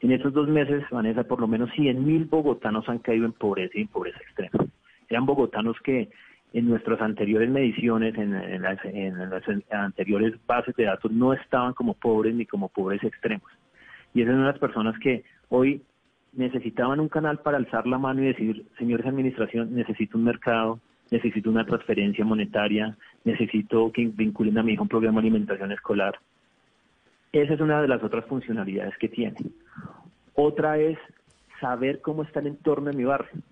En 0.00 0.12
estos 0.12 0.32
dos 0.32 0.48
meses, 0.48 0.84
Vanessa, 0.90 1.24
por 1.24 1.40
lo 1.40 1.46
menos 1.46 1.70
100.000 1.70 2.28
bogotanos 2.28 2.88
han 2.88 2.98
caído 2.98 3.24
en 3.24 3.32
pobreza 3.32 3.72
y 3.78 3.82
en 3.82 3.88
pobreza 3.88 4.18
extrema. 4.18 4.66
Eran 5.08 5.26
bogotanos 5.26 5.76
que 5.82 6.10
en 6.52 6.68
nuestras 6.68 7.00
anteriores 7.00 7.50
mediciones, 7.50 8.16
en, 8.16 8.62
las, 8.62 8.78
anteriores 9.70 10.34
bases 10.46 10.74
de 10.76 10.84
datos, 10.84 11.10
no 11.12 11.32
estaban 11.32 11.74
como 11.74 11.94
pobres 11.94 12.34
ni 12.34 12.46
como 12.46 12.68
pobres 12.68 13.02
extremos. 13.04 13.50
Y 14.14 14.22
esas 14.22 14.34
son 14.34 14.46
las 14.46 14.58
personas 14.58 14.98
que 14.98 15.24
hoy 15.48 15.82
necesitaban 16.36 17.00
un 17.00 17.08
canal 17.08 17.38
para 17.38 17.56
alzar 17.56 17.86
la 17.86 17.98
mano 17.98 18.22
y 18.22 18.26
decir, 18.26 18.66
señores 18.78 19.06
administración, 19.06 19.74
necesito 19.74 20.18
un 20.18 20.24
mercado, 20.24 20.80
necesito 21.10 21.50
una 21.50 21.64
transferencia 21.64 22.24
monetaria, 22.24 22.96
necesito 23.24 23.90
que 23.92 24.06
vinculen 24.06 24.58
a 24.58 24.62
mi 24.62 24.72
hijo 24.72 24.82
un 24.82 24.88
programa 24.88 25.20
de 25.20 25.28
alimentación 25.28 25.72
escolar. 25.72 26.18
Esa 27.32 27.54
es 27.54 27.60
una 27.60 27.82
de 27.82 27.88
las 27.88 28.02
otras 28.02 28.24
funcionalidades 28.26 28.96
que 28.98 29.08
tiene. 29.08 29.36
Otra 30.34 30.78
es 30.78 30.98
saber 31.60 32.00
cómo 32.00 32.22
está 32.22 32.40
el 32.40 32.48
entorno 32.48 32.90
de 32.90 32.96
mi 32.96 33.04
barrio. 33.04 33.42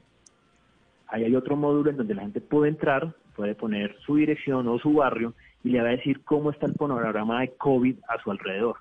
Ahí 1.09 1.25
hay 1.25 1.37
otro 1.37 1.57
módulo 1.57 1.91
en 1.91 1.97
donde 1.97 2.15
la 2.15 2.23
gente 2.23 2.41
puede 2.41 2.71
entrar, 2.71 3.15
puede 3.37 3.55
poner 3.55 3.97
su 4.05 4.17
dirección 4.17 4.69
o 4.69 4.79
su 4.79 4.93
barrio 4.95 5.35
y 5.63 5.71
le 5.71 5.81
va 5.81 5.89
a 5.89 5.93
decir 5.93 6.23
cómo 6.25 6.51
está 6.51 6.67
el 6.67 6.75
panorama 6.75 7.41
de 7.41 7.53
COVID 7.57 7.97
a 8.09 8.23
su 8.23 8.31
alrededor. 8.31 8.77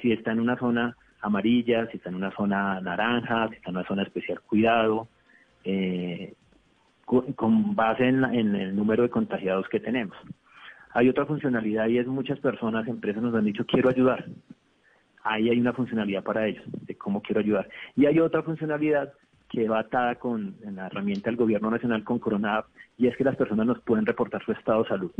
Si 0.00 0.12
está 0.12 0.32
en 0.32 0.40
una 0.40 0.56
zona 0.58 0.96
amarilla, 1.24 1.86
si 1.90 1.96
está 1.96 2.10
en 2.10 2.16
una 2.16 2.30
zona 2.32 2.80
naranja, 2.80 3.48
si 3.48 3.56
está 3.56 3.70
en 3.70 3.76
una 3.76 3.86
zona 3.86 4.02
especial 4.02 4.40
cuidado, 4.42 5.08
eh, 5.64 6.34
con, 7.04 7.74
base 7.74 8.06
en, 8.06 8.24
el 8.54 8.76
número 8.76 9.02
de 9.02 9.10
contagiados 9.10 9.68
que 9.68 9.80
tenemos. 9.80 10.16
Hay 10.92 11.08
otra 11.08 11.26
funcionalidad 11.26 11.88
y 11.88 11.98
es 11.98 12.06
muchas 12.06 12.38
personas, 12.38 12.86
empresas 12.86 13.22
nos 13.22 13.34
han 13.34 13.44
dicho 13.44 13.66
quiero 13.66 13.88
ayudar. 13.88 14.24
Ahí 15.22 15.48
hay 15.48 15.58
una 15.58 15.72
funcionalidad 15.72 16.22
para 16.22 16.46
ellos, 16.46 16.64
de 16.66 16.96
cómo 16.96 17.22
quiero 17.22 17.40
ayudar. 17.40 17.68
Y 17.96 18.06
hay 18.06 18.20
otra 18.20 18.42
funcionalidad 18.42 19.12
que 19.48 19.68
va 19.68 19.80
atada 19.80 20.16
con 20.16 20.56
la 20.62 20.86
herramienta 20.86 21.30
del 21.30 21.36
gobierno 21.36 21.70
nacional 21.70 22.04
con 22.04 22.18
Corona 22.18 22.64
y 22.98 23.06
es 23.06 23.16
que 23.16 23.24
las 23.24 23.36
personas 23.36 23.66
nos 23.66 23.80
pueden 23.80 24.06
reportar 24.06 24.44
su 24.44 24.52
estado 24.52 24.82
de 24.82 24.88
salud. 24.88 25.12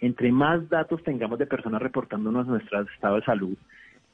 Entre 0.00 0.32
más 0.32 0.68
datos 0.68 1.02
tengamos 1.02 1.38
de 1.38 1.46
personas 1.46 1.82
reportándonos 1.82 2.46
nuestro 2.46 2.82
estado 2.82 3.16
de 3.16 3.24
salud, 3.24 3.56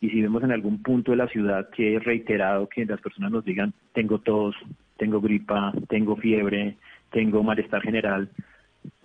y 0.01 0.11
si 0.11 0.23
vemos 0.23 0.43
en 0.43 0.53
algún 0.53 0.83
punto 0.83 1.13
de 1.13 1.17
la 1.17 1.29
ciudad 1.29 1.71
que 1.71 1.97
es 1.97 2.05
reiterado 2.05 2.69
que 2.69 2.85
las 2.85 3.01
personas 3.01 3.31
nos 3.33 3.45
digan 3.45 3.73
tengo 3.93 4.19
tos, 4.19 4.55
tengo 4.97 5.21
gripa, 5.21 5.73
tengo 5.89 6.17
fiebre, 6.17 6.77
tengo 7.11 7.43
malestar 7.43 7.83
general, 7.83 8.29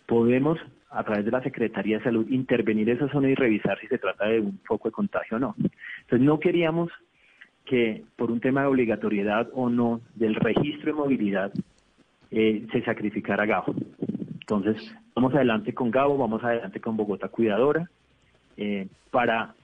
podemos 0.06 0.60
a 0.90 1.04
través 1.04 1.24
de 1.24 1.32
la 1.32 1.42
Secretaría 1.42 1.98
de 1.98 2.04
Salud 2.04 2.28
intervenir 2.30 2.90
esa 2.90 3.08
zona 3.10 3.30
y 3.30 3.36
revisar 3.36 3.80
si 3.80 3.88
se 3.88 3.98
trata 3.98 4.28
de 4.28 4.42
un 4.42 4.60
foco 4.66 4.90
de 4.90 4.94
contagio 4.94 5.38
o 5.38 5.40
no. 5.40 5.56
Entonces 5.58 6.20
no 6.20 6.40
queríamos 6.40 6.92
que 7.66 8.04
por 8.18 8.32
un 8.32 8.42
tema 8.42 8.62
de 8.62 8.68
obligatoriedad 8.68 9.48
o 9.54 9.70
no 9.70 10.02
del 10.16 10.36
registro 10.36 10.88
de 10.88 11.00
movilidad 11.00 11.54
eh, 12.32 12.66
se 12.72 12.84
sacrificara 12.84 13.46
Gabo. 13.46 13.74
Entonces 14.42 14.76
vamos 15.16 15.34
adelante 15.34 15.74
con 15.74 15.92
Gabo, 15.92 16.18
vamos 16.18 16.44
adelante 16.44 16.82
con 16.82 16.98
Bogotá 16.98 17.30
Cuidadora 17.30 17.90
eh, 18.58 18.88
para 19.12 19.56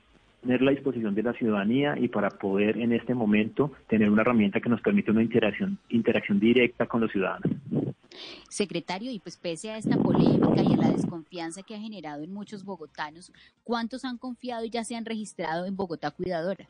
tener 0.41 0.61
la 0.61 0.71
disposición 0.71 1.15
de 1.15 1.23
la 1.23 1.33
ciudadanía 1.33 1.95
y 1.97 2.07
para 2.07 2.29
poder 2.29 2.77
en 2.77 2.93
este 2.93 3.13
momento 3.13 3.71
tener 3.87 4.09
una 4.09 4.21
herramienta 4.21 4.59
que 4.59 4.69
nos 4.69 4.81
permite 4.81 5.11
una 5.11 5.23
interacción, 5.23 5.77
interacción 5.89 6.39
directa 6.39 6.85
con 6.85 7.01
los 7.01 7.11
ciudadanos. 7.11 7.51
Secretario, 8.49 9.11
y 9.11 9.19
pues 9.19 9.37
pese 9.37 9.71
a 9.71 9.77
esta 9.77 9.97
polémica 9.97 10.63
y 10.63 10.73
a 10.73 10.77
la 10.77 10.89
desconfianza 10.89 11.63
que 11.63 11.75
ha 11.75 11.79
generado 11.79 12.23
en 12.23 12.33
muchos 12.33 12.63
bogotanos, 12.63 13.31
¿cuántos 13.63 14.05
han 14.05 14.17
confiado 14.17 14.65
y 14.65 14.69
ya 14.69 14.83
se 14.83 14.95
han 14.95 15.05
registrado 15.05 15.65
en 15.65 15.75
Bogotá 15.75 16.11
Cuidadora? 16.11 16.65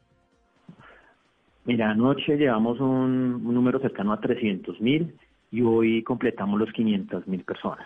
Mira, 1.65 1.91
anoche 1.91 2.37
llevamos 2.37 2.79
un, 2.79 3.43
número 3.43 3.79
cercano 3.79 4.13
a 4.13 4.21
300 4.21 4.79
mil 4.79 5.13
y 5.51 5.61
hoy 5.61 6.01
completamos 6.03 6.59
los 6.59 6.71
500 6.71 7.27
mil 7.27 7.43
personas. 7.43 7.85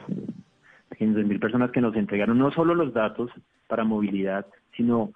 500 0.98 1.26
mil 1.26 1.40
personas 1.40 1.72
que 1.72 1.82
nos 1.82 1.96
entregaron 1.96 2.38
no 2.38 2.52
solo 2.52 2.76
los 2.76 2.94
datos 2.94 3.32
para 3.68 3.84
movilidad, 3.84 4.46
sino 4.78 5.14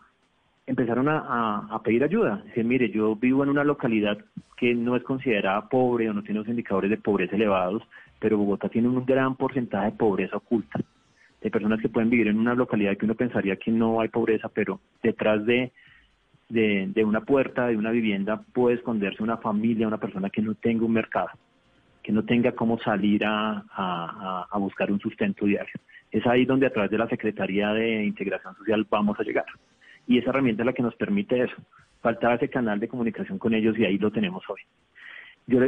empezaron 0.68 1.08
a, 1.10 1.80
pedir 1.84 2.04
ayuda. 2.04 2.42
Dicen, 2.46 2.68
mire, 2.68 2.90
yo 2.90 3.16
vivo 3.16 3.44
en 3.44 3.50
una 3.50 3.64
localidad 3.64 4.18
que 4.58 4.74
no 4.74 4.96
es 4.96 5.04
considerada 5.04 5.70
pobre 5.70 6.10
o 6.10 6.14
no 6.14 6.24
tiene 6.24 6.40
los 6.40 6.48
indicadores 6.48 6.90
de 6.90 6.98
pobreza 6.98 7.36
elevados, 7.36 7.84
pero 8.20 8.38
Bogotá 8.38 8.70
tiene 8.70 8.88
un 8.88 9.06
gran 9.06 9.36
porcentaje 9.36 9.92
de 9.92 9.98
pobreza 9.98 10.38
oculta. 10.38 10.80
De 11.42 11.52
personas 11.52 11.80
que 11.80 11.90
pueden 11.90 12.10
vivir 12.10 12.28
en 12.28 12.40
una 12.40 12.56
localidad 12.56 12.98
que 12.98 13.06
uno 13.06 13.14
pensaría 13.14 13.58
que 13.58 13.72
no 13.72 14.02
hay 14.02 14.08
pobreza, 14.08 14.50
pero 14.50 14.80
detrás 15.04 15.46
de, 15.46 15.72
de, 16.50 17.04
una 17.06 17.22
puerta, 17.22 17.68
de 17.68 17.78
una 17.78 17.92
vivienda, 17.92 18.42
puede 18.54 18.78
esconderse 18.78 19.22
una 19.22 19.38
familia, 19.38 19.88
una 19.88 20.00
persona 20.00 20.32
que 20.32 20.42
no 20.42 20.56
tenga 20.56 20.86
un 20.86 20.94
mercado, 20.94 21.30
que 22.02 22.12
no 22.12 22.24
tenga 22.26 22.54
cómo 22.54 22.80
salir 22.80 23.24
a, 23.26 23.64
a 24.50 24.58
buscar 24.58 24.92
un 24.92 25.00
sustento 25.00 25.46
diario. 25.46 25.74
Es 26.12 26.26
ahí 26.26 26.46
donde 26.46 26.66
a 26.66 26.74
través 26.74 26.90
de 26.90 26.98
la 26.98 27.10
Secretaría 27.10 27.74
de 27.74 28.04
Integración 28.06 28.56
Social 28.56 28.88
vamos 28.90 29.20
a 29.20 29.24
llegar 29.24 29.46
y 30.08 30.18
esa 30.18 30.30
herramienta 30.30 30.64
es 30.64 30.66
la 30.68 30.74
que 30.74 30.84
nos 30.84 30.96
permite 30.96 31.42
eso. 31.42 31.56
Faltaba 32.02 32.36
ese 32.36 32.50
canal 32.50 32.80
de 32.80 32.88
comunicación 32.88 33.40
con 33.40 33.54
ellos 33.54 33.78
y 33.78 33.86
ahí 33.86 33.98
lo 33.98 34.12
tenemos 34.12 34.44
hoy. 34.50 34.62
Yo 35.48 35.60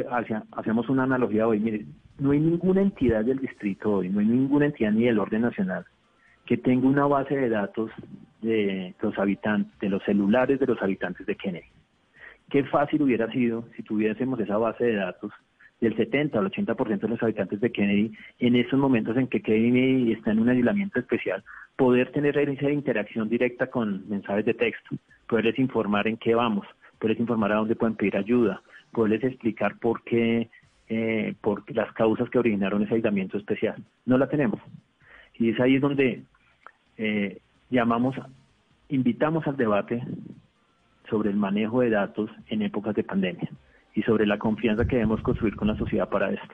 hacemos 0.51 0.89
una 0.89 1.03
analogía 1.03 1.47
hoy, 1.47 1.59
mire, 1.59 1.85
no 2.19 2.31
hay 2.31 2.39
ninguna 2.39 2.81
entidad 2.81 3.23
del 3.23 3.39
distrito 3.39 3.91
hoy, 3.91 4.09
no 4.09 4.19
hay 4.19 4.25
ninguna 4.25 4.65
entidad 4.65 4.91
ni 4.91 5.05
del 5.05 5.19
orden 5.19 5.41
nacional 5.41 5.85
que 6.47 6.57
tenga 6.57 6.87
una 6.87 7.05
base 7.05 7.35
de 7.35 7.49
datos 7.49 7.91
de 8.41 8.95
los 9.01 9.17
habitantes, 9.19 9.77
de 9.79 9.89
los 9.89 10.01
celulares 10.03 10.59
de 10.59 10.65
los 10.65 10.81
habitantes 10.81 11.27
de 11.27 11.35
Kennedy. 11.35 11.67
Qué 12.49 12.63
fácil 12.63 13.03
hubiera 13.03 13.29
sido 13.31 13.67
si 13.75 13.83
tuviésemos 13.83 14.39
esa 14.39 14.57
base 14.57 14.85
de 14.85 14.95
datos 14.95 15.31
del 15.81 15.95
70 15.95 16.39
al 16.39 16.51
80% 16.51 16.99
de 16.99 17.07
los 17.07 17.21
habitantes 17.21 17.59
de 17.59 17.71
Kennedy, 17.71 18.11
en 18.39 18.55
esos 18.55 18.79
momentos 18.79 19.15
en 19.17 19.27
que 19.27 19.41
Kennedy 19.41 20.13
está 20.13 20.31
en 20.31 20.39
un 20.39 20.49
aislamiento 20.49 20.99
especial, 20.99 21.43
poder 21.75 22.11
tener 22.11 22.37
esa 22.37 22.71
interacción 22.71 23.29
directa 23.29 23.67
con 23.67 24.07
mensajes 24.09 24.45
de 24.45 24.53
texto, 24.53 24.95
poderles 25.27 25.59
informar 25.59 26.07
en 26.07 26.17
qué 26.17 26.33
vamos, 26.33 26.65
poderles 26.99 27.21
informar 27.21 27.51
a 27.51 27.57
dónde 27.57 27.75
pueden 27.75 27.95
pedir 27.95 28.17
ayuda, 28.17 28.61
poderles 28.91 29.23
explicar 29.23 29.77
por 29.77 30.03
qué, 30.03 30.49
eh, 30.89 31.35
por 31.41 31.63
las 31.75 31.91
causas 31.93 32.29
que 32.29 32.39
originaron 32.39 32.81
ese 32.83 32.95
aislamiento 32.95 33.37
especial. 33.37 33.75
No 34.05 34.17
la 34.17 34.27
tenemos. 34.27 34.59
Y 35.37 35.51
es 35.51 35.59
ahí 35.59 35.75
es 35.75 35.81
donde 35.81 36.23
eh, 36.97 37.37
llamamos, 37.69 38.15
invitamos 38.89 39.45
al 39.45 39.57
debate 39.57 40.01
sobre 41.07 41.29
el 41.29 41.35
manejo 41.35 41.81
de 41.81 41.91
datos 41.91 42.31
en 42.47 42.63
épocas 42.63 42.95
de 42.95 43.03
pandemia 43.03 43.49
y 43.97 44.03
sobre 44.03 44.27
la 44.27 44.37
confianza 44.37 44.85
que 44.85 44.97
debemos 44.97 45.21
construir 45.21 45.55
con 45.55 45.67
la 45.67 45.75
sociedad 45.75 46.07
para 46.07 46.31
esto. 46.31 46.53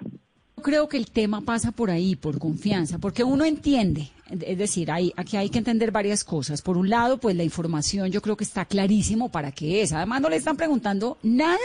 Creo 0.61 0.87
que 0.87 0.95
el 0.95 1.11
tema 1.11 1.41
pasa 1.41 1.73
por 1.73 1.91
ahí, 1.91 2.15
por 2.15 2.39
confianza, 2.39 2.99
porque 2.99 3.25
uno 3.25 3.43
entiende, 3.43 4.11
es 4.29 4.57
decir, 4.57 4.89
hay, 4.89 5.11
aquí 5.17 5.35
hay 5.35 5.49
que 5.49 5.57
entender 5.57 5.91
varias 5.91 6.23
cosas. 6.23 6.61
Por 6.61 6.77
un 6.77 6.89
lado, 6.89 7.17
pues 7.17 7.35
la 7.35 7.43
información 7.43 8.09
yo 8.11 8.21
creo 8.21 8.37
que 8.37 8.45
está 8.45 8.63
clarísimo 8.63 9.29
para 9.29 9.51
qué 9.51 9.81
es. 9.81 9.91
Además, 9.91 10.21
no 10.21 10.29
le 10.29 10.37
están 10.37 10.55
preguntando 10.55 11.17
nada 11.21 11.57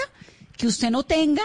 que 0.56 0.66
usted 0.66 0.90
no 0.90 1.04
tenga 1.04 1.42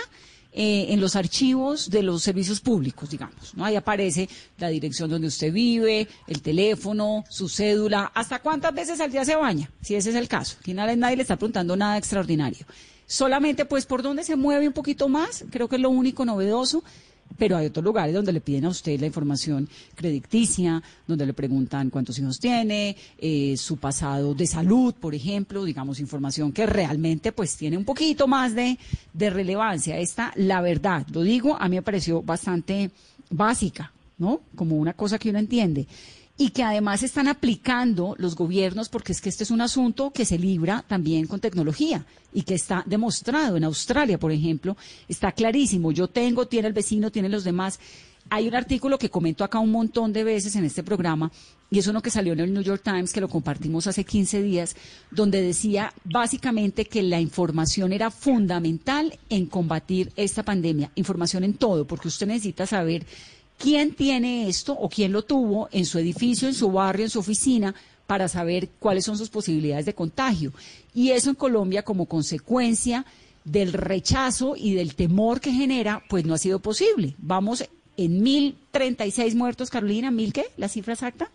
eh, 0.52 0.88
en 0.90 1.00
los 1.00 1.16
archivos 1.16 1.92
de 1.92 2.02
los 2.02 2.24
servicios 2.24 2.60
públicos, 2.60 3.12
digamos. 3.12 3.54
¿no? 3.54 3.66
Ahí 3.66 3.76
aparece 3.76 4.28
la 4.58 4.70
dirección 4.70 5.12
donde 5.12 5.28
usted 5.28 5.54
vive, 5.54 6.08
el 6.26 6.42
teléfono, 6.42 7.24
su 7.30 7.50
cédula, 7.50 8.12
hasta 8.16 8.40
cuántas 8.40 8.74
veces 8.74 9.00
al 9.00 9.12
día 9.12 9.26
se 9.26 9.36
baña, 9.36 9.70
si 9.82 9.94
ese 9.94 10.10
es 10.10 10.16
el 10.16 10.28
caso. 10.28 10.58
Aquí 10.60 10.74
nadie, 10.74 10.96
nadie 10.96 11.18
le 11.18 11.22
está 11.22 11.36
preguntando 11.36 11.76
nada 11.76 12.00
extraordinario. 12.00 12.66
Solamente 13.14 13.66
pues 13.66 13.86
por 13.86 14.02
donde 14.02 14.24
se 14.24 14.36
mueve 14.36 14.66
un 14.68 14.74
poquito 14.74 15.08
más, 15.08 15.46
creo 15.52 15.70
que 15.70 15.76
es 15.76 15.82
lo 15.84 15.92
único 15.92 16.26
novedoso, 16.26 16.84
pero 17.38 17.56
hay 17.56 17.68
otros 17.68 17.86
lugares 17.86 18.16
donde 18.16 18.34
le 18.34 18.42
piden 18.42 18.66
a 18.66 18.70
usted 18.70 19.00
la 19.00 19.06
información 19.06 19.70
crediticia, 19.94 20.82
donde 21.06 21.28
le 21.28 21.34
preguntan 21.36 21.92
cuántos 21.92 22.18
hijos 22.18 22.40
tiene, 22.40 22.98
eh, 23.20 23.56
su 23.56 23.78
pasado 23.78 24.34
de 24.34 24.48
salud, 24.48 24.96
por 24.96 25.14
ejemplo, 25.14 25.64
digamos 25.64 26.00
información 26.00 26.52
que 26.52 26.66
realmente 26.66 27.32
pues 27.32 27.56
tiene 27.56 27.78
un 27.78 27.86
poquito 27.86 28.28
más 28.28 28.56
de, 28.56 28.80
de 29.14 29.30
relevancia. 29.30 30.00
Esta, 30.00 30.34
la 30.36 30.62
verdad, 30.62 31.06
lo 31.14 31.22
digo, 31.22 31.56
a 31.56 31.70
mí 31.70 31.76
me 31.76 31.84
pareció 31.84 32.24
bastante 32.24 32.90
básica, 33.30 33.94
¿no? 34.18 34.42
Como 34.56 34.76
una 34.76 34.94
cosa 34.94 35.20
que 35.20 35.30
uno 35.30 35.38
entiende 35.38 35.86
y 36.38 36.50
que 36.50 36.64
además 36.64 37.04
están 37.04 37.28
aplicando 37.28 38.16
los 38.18 38.36
gobiernos, 38.36 38.90
porque 38.90 39.12
es 39.12 39.22
que 39.22 39.30
este 39.30 39.44
es 39.44 39.52
un 39.52 39.62
asunto 39.62 40.12
que 40.12 40.26
se 40.26 40.40
libra 40.40 40.84
también 40.88 41.28
con 41.28 41.40
tecnología 41.40 42.06
y 42.34 42.42
que 42.42 42.56
está 42.56 42.84
demostrado 42.88 43.56
en 43.56 43.64
Australia, 43.64 44.18
por 44.18 44.32
ejemplo, 44.32 44.76
está 45.08 45.32
clarísimo. 45.32 45.92
Yo 45.92 46.08
tengo, 46.08 46.48
tiene 46.48 46.68
el 46.68 46.74
vecino, 46.74 47.12
tiene 47.12 47.30
los 47.30 47.44
demás. 47.44 47.80
hay 48.30 48.48
un 48.48 48.56
artículo 48.56 48.98
que 48.98 49.10
comento 49.10 49.44
acá 49.44 49.60
un 49.60 49.72
montón 49.72 50.12
de 50.12 50.24
veces 50.24 50.56
en 50.56 50.64
este 50.64 50.82
programa, 50.82 51.32
y 51.70 51.80
es 51.80 51.88
uno 51.88 52.02
que 52.02 52.10
salió 52.10 52.34
en 52.34 52.40
el 52.40 52.54
New 52.54 52.64
York 52.64 52.82
Times, 52.84 53.14
que 53.14 53.22
lo 53.22 53.28
compartimos 53.28 53.86
hace 53.86 54.04
15 54.04 54.42
días, 54.42 54.76
donde 55.12 55.42
decía 55.42 55.94
básicamente 56.04 56.86
que 56.86 57.04
la 57.04 57.20
información 57.20 57.94
era 57.94 58.10
fundamental 58.12 59.20
en 59.30 59.46
combatir 59.48 60.12
esta 60.16 60.44
pandemia. 60.44 60.92
Información 60.96 61.44
en 61.44 61.56
todo, 61.56 61.86
porque 61.86 62.08
usted 62.08 62.28
necesita 62.28 62.66
saber 62.66 63.06
quién 63.64 63.94
tiene 63.94 64.50
esto 64.50 64.74
o 64.74 64.90
quién 64.90 65.14
lo 65.14 65.22
tuvo 65.22 65.70
en 65.72 65.86
su 65.86 65.98
edificio, 65.98 66.50
en 66.50 66.54
su 66.54 66.70
barrio, 66.70 67.06
en 67.06 67.10
su 67.10 67.20
oficina, 67.20 67.74
para 68.06 68.28
saber 68.28 68.68
cuáles 68.78 69.06
son 69.06 69.18
sus 69.18 69.30
posibilidades 69.30 69.86
de 69.86 69.96
contagio. 69.96 70.52
Y 70.94 71.12
eso 71.12 71.30
en 71.30 71.38
Colombia 71.38 71.84
como 71.84 72.06
consecuencia 72.06 73.06
del 73.46 73.72
rechazo 73.72 74.56
y 74.58 74.74
del 74.74 74.96
temor 74.96 75.40
que 75.40 75.54
genera, 75.54 76.04
pues 76.10 76.26
no 76.26 76.34
ha 76.34 76.38
sido 76.38 76.60
posible. 76.60 77.16
Vamos 77.18 77.64
en 77.96 78.22
1036 78.22 79.34
muertos, 79.36 79.70
Carolina, 79.70 80.12
¿mil 80.12 80.34
qué? 80.34 80.48
¿La 80.58 80.68
cifra 80.68 80.94
exacta? 80.94 81.32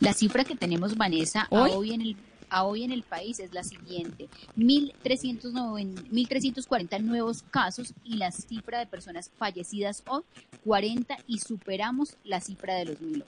La 0.00 0.12
cifra 0.12 0.44
que 0.44 0.56
tenemos, 0.56 0.96
Vanessa, 0.96 1.46
¿Hoy? 1.50 1.92
en 1.92 2.00
el 2.00 2.16
hoy 2.62 2.84
en 2.84 2.92
el 2.92 3.02
país 3.02 3.40
es 3.40 3.52
la 3.52 3.64
siguiente, 3.64 4.28
1.340 4.56 7.02
nuevos 7.02 7.42
casos 7.42 7.94
y 8.04 8.16
la 8.16 8.30
cifra 8.30 8.78
de 8.78 8.86
personas 8.86 9.32
fallecidas 9.36 10.04
hoy, 10.08 10.22
40 10.64 11.16
y 11.26 11.38
superamos 11.38 12.16
la 12.22 12.40
cifra 12.40 12.76
de 12.76 12.84
los 12.84 13.00
mil 13.00 13.24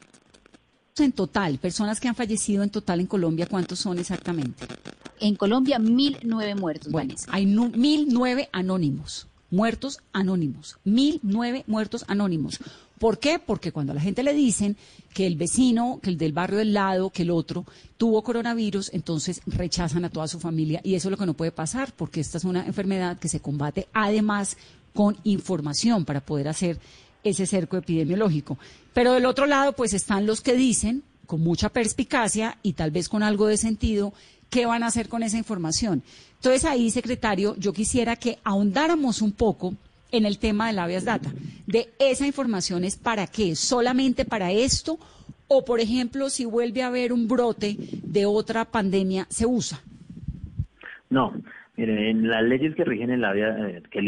en 1.04 1.12
total, 1.12 1.58
personas 1.58 2.00
que 2.00 2.08
han 2.08 2.14
fallecido 2.14 2.62
en 2.62 2.70
total 2.70 3.00
en 3.00 3.06
Colombia, 3.06 3.46
¿cuántos 3.46 3.78
son 3.78 3.98
exactamente? 3.98 4.66
En 5.20 5.34
Colombia, 5.34 5.78
mil 5.78 6.18
nueve 6.22 6.54
muertos. 6.54 6.92
Bueno, 6.92 7.14
hay 7.28 7.46
mil 7.46 8.08
nueve 8.10 8.48
anónimos, 8.52 9.26
muertos 9.50 10.00
anónimos, 10.12 10.78
mil 10.84 11.20
nueve 11.22 11.64
muertos 11.66 12.04
anónimos. 12.08 12.58
¿Por 12.98 13.18
qué? 13.18 13.38
Porque 13.38 13.72
cuando 13.72 13.92
a 13.92 13.94
la 13.94 14.00
gente 14.00 14.22
le 14.22 14.32
dicen 14.32 14.76
que 15.12 15.26
el 15.26 15.36
vecino, 15.36 16.00
que 16.02 16.10
el 16.10 16.16
del 16.16 16.32
barrio 16.32 16.58
del 16.58 16.72
lado, 16.72 17.10
que 17.10 17.22
el 17.22 17.30
otro 17.30 17.66
tuvo 17.98 18.22
coronavirus, 18.22 18.90
entonces 18.94 19.42
rechazan 19.46 20.04
a 20.04 20.10
toda 20.10 20.28
su 20.28 20.40
familia 20.40 20.80
y 20.82 20.94
eso 20.94 21.08
es 21.08 21.10
lo 21.10 21.18
que 21.18 21.26
no 21.26 21.34
puede 21.34 21.52
pasar 21.52 21.92
porque 21.94 22.20
esta 22.20 22.38
es 22.38 22.44
una 22.44 22.64
enfermedad 22.64 23.18
que 23.18 23.28
se 23.28 23.40
combate 23.40 23.88
además 23.92 24.56
con 24.94 25.16
información 25.24 26.04
para 26.04 26.20
poder 26.20 26.48
hacer 26.48 26.78
ese 27.22 27.46
cerco 27.46 27.76
epidemiológico. 27.76 28.58
Pero 28.94 29.12
del 29.12 29.26
otro 29.26 29.46
lado, 29.46 29.74
pues 29.74 29.92
están 29.92 30.26
los 30.26 30.40
que 30.40 30.54
dicen, 30.54 31.02
con 31.26 31.40
mucha 31.40 31.68
perspicacia 31.68 32.58
y 32.62 32.72
tal 32.72 32.92
vez 32.92 33.08
con 33.08 33.22
algo 33.22 33.46
de 33.46 33.56
sentido, 33.56 34.14
qué 34.48 34.64
van 34.64 34.82
a 34.82 34.86
hacer 34.86 35.08
con 35.08 35.22
esa 35.22 35.36
información. 35.36 36.02
Entonces 36.36 36.64
ahí, 36.64 36.90
secretario, 36.90 37.56
yo 37.56 37.72
quisiera 37.72 38.16
que 38.16 38.38
ahondáramos 38.44 39.20
un 39.22 39.32
poco 39.32 39.74
en 40.12 40.26
el 40.26 40.38
tema 40.38 40.68
de 40.68 40.72
la 40.72 40.84
Avias 40.84 41.04
Data, 41.04 41.30
de 41.66 41.88
esa 41.98 42.26
información 42.26 42.84
es 42.84 42.96
para 42.96 43.26
qué, 43.26 43.56
solamente 43.56 44.24
para 44.24 44.52
esto, 44.52 44.98
o 45.48 45.64
por 45.64 45.80
ejemplo, 45.80 46.30
si 46.30 46.44
vuelve 46.44 46.82
a 46.82 46.88
haber 46.88 47.12
un 47.12 47.28
brote 47.28 47.76
de 47.78 48.26
otra 48.26 48.64
pandemia, 48.64 49.26
¿se 49.28 49.46
usa? 49.46 49.80
No, 51.08 51.32
Miren, 51.76 51.98
en 51.98 52.28
las 52.28 52.42
leyes 52.42 52.74
que 52.74 52.84
rigen 52.84 53.10
en 53.10 53.20
la 53.20 53.36
eh, 53.36 53.82
que 53.90 54.00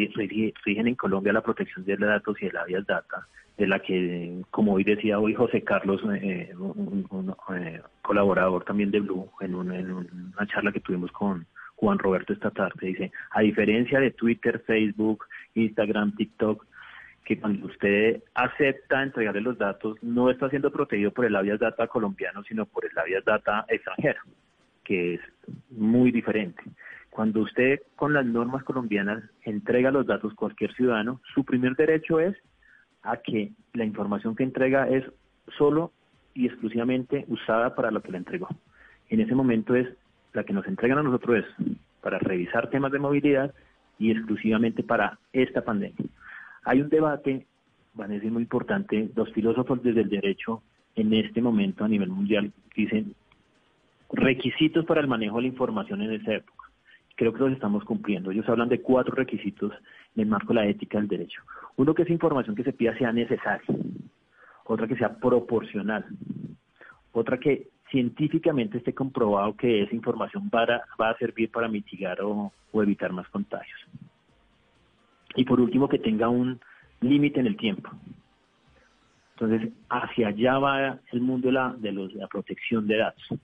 rigen 0.65 0.87
en 0.87 0.95
Colombia 0.95 1.35
la 1.35 1.43
protección 1.43 1.85
de 1.85 1.97
datos 1.97 2.41
y 2.41 2.47
el 2.47 2.57
Avias 2.57 2.87
Data, 2.87 3.27
de 3.59 3.67
la 3.67 3.81
que, 3.81 4.43
como 4.51 4.73
hoy 4.73 4.85
decía 4.85 5.19
hoy 5.19 5.35
José 5.35 5.63
Carlos, 5.63 6.01
eh, 6.15 6.51
un, 6.57 7.35
eh, 7.55 7.83
colaborador 8.01 8.65
también 8.65 8.91
de 8.91 9.01
Blue, 9.01 9.29
en, 9.41 9.55
una 9.55 10.47
charla 10.47 10.73
que 10.73 10.81
tuvimos 10.81 11.13
con 11.13 11.47
Juan 11.77 11.99
Roberto 11.99 12.33
esta 12.33 12.51
tarde, 12.51 12.87
dice, 12.87 13.13
a 13.33 13.43
diferencia 13.43 14.01
de 14.01 14.13
Twitter, 14.13 14.63
Facebook, 14.67 15.27
Instagram, 15.59 16.15
TikTok, 16.17 16.65
que 17.25 17.39
cuando 17.39 17.67
usted 17.67 18.23
acepta 18.35 19.03
entregarle 19.03 19.43
los 19.43 19.59
datos, 19.59 20.03
no 20.03 20.31
está 20.31 20.49
siendo 20.49 20.71
protegido 20.71 21.11
por 21.11 21.27
el 21.27 21.37
Avias 21.37 21.61
Data 21.61 21.87
colombiano, 21.87 22.43
sino 22.45 22.65
por 22.65 22.87
el 22.87 22.99
Avias 22.99 23.25
Data 23.25 23.67
extranjero, 23.69 24.21
que 24.83 25.15
es 25.15 25.21
muy 25.71 26.11
diferente. 26.11 26.63
Cuando 27.11 27.41
usted 27.41 27.81
con 27.97 28.13
las 28.13 28.25
normas 28.25 28.65
colombianas 28.65 29.25
entrega 29.43 29.91
los 29.91 30.07
datos 30.07 30.33
a 30.33 30.37
cualquier 30.37 30.73
ciudadano, 30.75 31.21
su 31.35 31.45
primer 31.45 31.75
derecho 31.77 32.21
es 32.21 32.37
a 33.03 33.17
que 33.19 33.53
la 33.75 33.85
información 33.85 34.37
que 34.37 34.45
entrega 34.45 34.89
es 34.89 35.05
solo 35.57 35.93
y 36.35 36.47
exclusivamente 36.47 37.25
usada 37.29 37.75
para 37.75 37.91
lo 37.91 38.01
que 38.03 38.13
le 38.13 38.19
entregó. 38.19 38.49
En 39.11 39.21
ese 39.21 39.35
momento 39.35 39.75
es 39.75 39.89
la 40.33 40.45
que 40.45 40.53
nos 40.53 40.67
entregan 40.67 40.99
a 40.99 41.03
nosotros 41.03 41.45
es 41.45 41.77
para 42.01 42.19
revisar 42.19 42.71
temas 42.71 42.93
de 42.93 42.99
movilidad 42.99 43.53
y 43.99 44.11
exclusivamente 44.11 44.83
para 44.83 45.19
esta 45.33 45.63
pandemia. 45.63 46.07
Hay 46.65 46.81
un 46.81 46.89
debate, 46.89 47.47
van 47.95 48.11
a 48.11 48.15
decir 48.15 48.31
muy 48.31 48.43
importante, 48.43 49.11
los 49.15 49.33
filósofos 49.33 49.83
desde 49.83 50.03
el 50.03 50.09
derecho 50.09 50.63
en 50.95 51.13
este 51.15 51.41
momento 51.41 51.85
a 51.85 51.89
nivel 51.89 52.09
mundial 52.09 52.53
dicen 52.75 53.15
requisitos 54.11 54.85
para 54.85 55.01
el 55.01 55.07
manejo 55.07 55.37
de 55.37 55.43
la 55.43 55.49
información 55.49 56.03
en 56.03 56.13
esa 56.13 56.35
época 56.35 56.69
creo 57.19 57.33
que 57.33 57.41
los 57.41 57.53
estamos 57.53 57.85
cumpliendo. 57.85 58.31
Ellos 58.31 58.49
hablan 58.49 58.69
de 58.69 58.81
cuatro 58.81 59.15
requisitos 59.17 59.73
en 60.15 60.23
el 60.23 60.29
marco 60.29 60.55
de 60.55 60.61
la 60.61 60.67
ética 60.67 60.99
del 60.99 61.09
derecho. 61.09 61.43
Uno, 61.77 61.93
que 61.93 62.03
esa 62.03 62.13
información 62.13 62.55
que 62.55 62.63
se 62.63 62.73
pida 62.73 62.97
sea 62.97 63.13
necesaria. 63.13 63.67
Otra, 64.65 64.87
que 64.87 64.97
sea 64.97 65.17
proporcional. 65.17 66.07
Otra, 67.11 67.39
que 67.39 67.67
científicamente 67.91 68.79
esté 68.79 68.95
comprobado 68.95 69.57
que 69.57 69.83
esa 69.83 69.95
información 69.95 70.51
va 70.55 71.11
a, 71.11 71.19
servir 71.19 71.51
para 71.51 71.69
mitigar 71.69 72.21
o, 72.23 72.53
evitar 72.75 73.13
más 73.13 73.29
contagios. 73.29 73.79
Y 75.35 75.45
por 75.45 75.61
último, 75.61 75.89
que 75.89 75.99
tenga 75.99 76.29
un 76.29 76.61
límite 77.01 77.41
en 77.41 77.47
el 77.47 77.57
tiempo. 77.57 77.91
Entonces, 79.35 79.73
hacia 79.89 80.29
allá 80.29 80.59
va 80.59 80.99
el 81.13 81.21
mundo 81.21 81.49
de 81.49 81.53
la, 81.53 81.75
de 81.79 81.93
la 81.93 82.27
protección 82.27 82.87
de 82.87 82.97
datos 82.97 83.39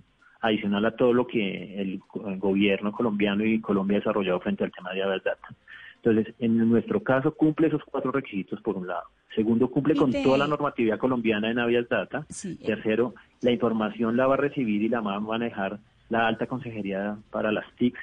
adicional 0.44 0.85
a 0.85 0.94
todo 0.94 1.12
lo 1.12 1.26
que 1.26 1.80
el, 1.80 2.00
gobierno 2.38 2.92
colombiano 2.92 3.44
y 3.44 3.61
Colombia 3.61 3.96
ha 3.96 4.00
desarrollado 4.00 4.40
frente 4.40 4.64
al 4.64 4.72
tema 4.72 4.92
de 4.92 5.02
Avias 5.02 5.24
Data. 5.24 5.48
Entonces, 5.96 6.35
en 6.38 6.68
nuestro 6.68 7.02
caso 7.02 7.35
cumple 7.35 7.68
esos 7.68 7.83
cuatro 7.85 8.12
requisitos 8.12 8.61
por 8.61 8.76
un 8.76 8.87
lado. 8.87 9.04
Segundo, 9.34 9.68
cumple 9.68 9.96
con 9.96 10.12
toda 10.12 10.38
la 10.38 10.46
normatividad 10.46 10.98
colombiana 10.98 11.50
en 11.50 11.58
Avias 11.58 11.88
Data. 11.88 12.26
Tercero, 12.64 13.14
la 13.40 13.50
información 13.50 14.16
la 14.16 14.26
va 14.26 14.34
a 14.34 14.38
recibir 14.38 14.82
y 14.82 14.88
la 14.88 15.00
va 15.00 15.16
a 15.16 15.20
manejar 15.20 15.80
la 16.08 16.28
alta 16.28 16.46
consejería 16.46 17.16
para 17.30 17.50
las 17.50 17.64
TICs, 17.76 18.00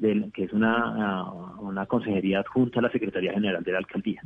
que 0.00 0.44
es 0.44 0.52
una, 0.52 1.30
una 1.58 1.86
consejería 1.86 2.40
adjunta 2.40 2.78
a 2.78 2.82
la 2.82 2.90
Secretaría 2.90 3.32
General 3.32 3.62
de 3.62 3.72
la 3.72 3.78
Alcaldía. 3.78 4.22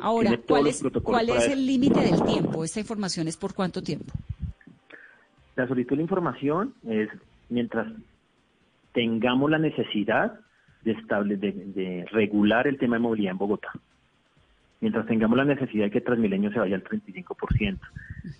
Ahora, 0.00 0.38
¿cuál 0.46 0.66
es, 0.66 0.84
¿cuál 1.02 1.30
es 1.30 1.48
el 1.48 1.66
límite 1.66 2.00
del 2.00 2.22
tiempo? 2.24 2.62
¿Esta 2.62 2.80
información 2.80 3.26
es 3.28 3.36
por 3.36 3.54
cuánto 3.54 3.82
tiempo? 3.82 4.12
La 5.56 5.66
solicitud 5.66 5.96
de 5.96 6.02
información 6.02 6.74
es 6.86 7.08
mientras 7.48 7.88
tengamos 8.92 9.50
la 9.50 9.58
necesidad 9.58 10.38
de, 10.82 10.92
estable, 10.92 11.36
de, 11.36 12.04
regular 12.12 12.66
el 12.66 12.78
tema 12.78 12.96
de 12.96 13.00
movilidad 13.00 13.32
en 13.32 13.38
Bogotá. 13.38 13.72
Mientras 14.80 15.06
tengamos 15.06 15.36
la 15.36 15.44
necesidad 15.44 15.86
de 15.86 15.90
que 15.90 16.00
Transmilenio 16.00 16.52
se 16.52 16.60
vaya 16.60 16.76
al 16.76 16.84
35%, 16.84 17.78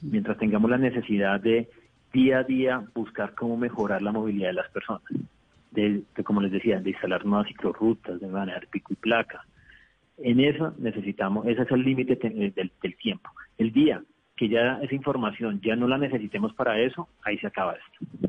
mientras 0.03 0.38
tengamos 0.38 0.70
la 0.70 0.79
necesidad 0.79 1.40
de 1.40 1.68
día 2.12 2.38
a 2.38 2.44
día 2.44 2.85
buscar 2.94 3.35
cómo 3.35 3.57
mejorar 3.57 4.03
la 4.03 4.12
movilidad 4.12 4.48
de 4.48 4.55
las 4.55 4.70
personas, 4.70 5.03
de, 5.72 6.03
como 6.24 6.40
les 6.40 6.53
decía, 6.53 6.81
de 6.81 6.90
instalar 6.90 7.24
nuevas 7.27 7.48
ciclorrutas, 7.48 8.20
de 8.20 8.29
manejar 8.29 8.66
pico 8.68 8.92
y 8.92 8.96
placa. 8.96 9.44
En 10.18 10.40
eso 10.40 10.74
necesitamos, 10.79 11.46
ese 11.46 11.62
es 11.62 11.70
el 11.70 11.83
límite 11.83 12.16
del, 12.16 12.53
del 12.55 12.96
tiempo. 12.96 13.31
El 13.57 13.72
día 13.72 14.03
que 14.37 14.48
ya 14.48 14.79
esa 14.83 14.94
información 14.94 15.61
ya 15.61 15.74
no 15.74 15.88
la 15.88 15.98
necesitemos 15.98 16.55
para 16.55 16.79
eso, 16.81 17.09
ahí 17.24 17.37
se 17.38 17.48
acaba 17.48 17.74
esto. 17.74 18.27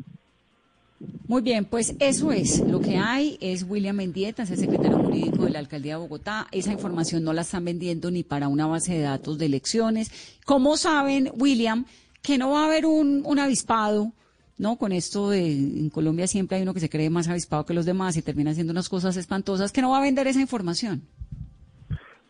Muy 1.28 1.42
bien, 1.42 1.66
pues 1.66 1.96
eso 2.00 2.32
es. 2.32 2.60
Lo 2.68 2.82
que 2.82 2.98
hay 2.98 3.38
es 3.40 3.64
William 3.64 3.96
Mendieta, 3.96 4.44
es 4.44 4.52
el 4.52 4.58
secretario 4.58 4.98
jurídico 5.00 5.46
de 5.46 5.52
la 5.52 5.60
Alcaldía 5.60 5.94
de 5.94 6.02
Bogotá. 6.02 6.48
Esa 6.52 6.74
información 6.74 7.24
no 7.24 7.34
la 7.34 7.42
están 7.42 7.64
vendiendo 7.64 8.12
ni 8.12 8.24
para 8.24 8.48
una 8.48 8.68
base 8.68 8.96
de 8.96 9.02
datos 9.02 9.38
de 9.38 9.46
elecciones. 9.46 10.40
¿Cómo 10.46 10.76
saben, 10.76 11.32
William, 11.38 11.86
que 12.22 12.38
no 12.38 12.52
va 12.52 12.64
a 12.64 12.66
haber 12.66 12.86
un, 12.86 13.24
un 13.26 13.40
avispado? 13.40 14.12
¿no? 14.58 14.76
Con 14.76 14.92
esto 14.92 15.30
de, 15.30 15.52
en 15.52 15.90
Colombia 15.90 16.28
siempre 16.28 16.58
hay 16.58 16.64
uno 16.64 16.74
que 16.74 16.82
se 16.82 16.90
cree 16.90 17.10
más 17.10 17.30
avispado 17.30 17.66
que 17.66 17.74
los 17.74 17.86
demás 17.86 18.18
y 18.18 18.22
termina 18.22 18.52
haciendo 18.52 18.72
unas 18.72 18.90
cosas 18.90 19.16
espantosas, 19.16 19.72
que 19.72 19.82
no 19.82 19.92
va 19.92 20.00
a 20.00 20.02
vender 20.02 20.28
esa 20.28 20.42
información. 20.42 21.02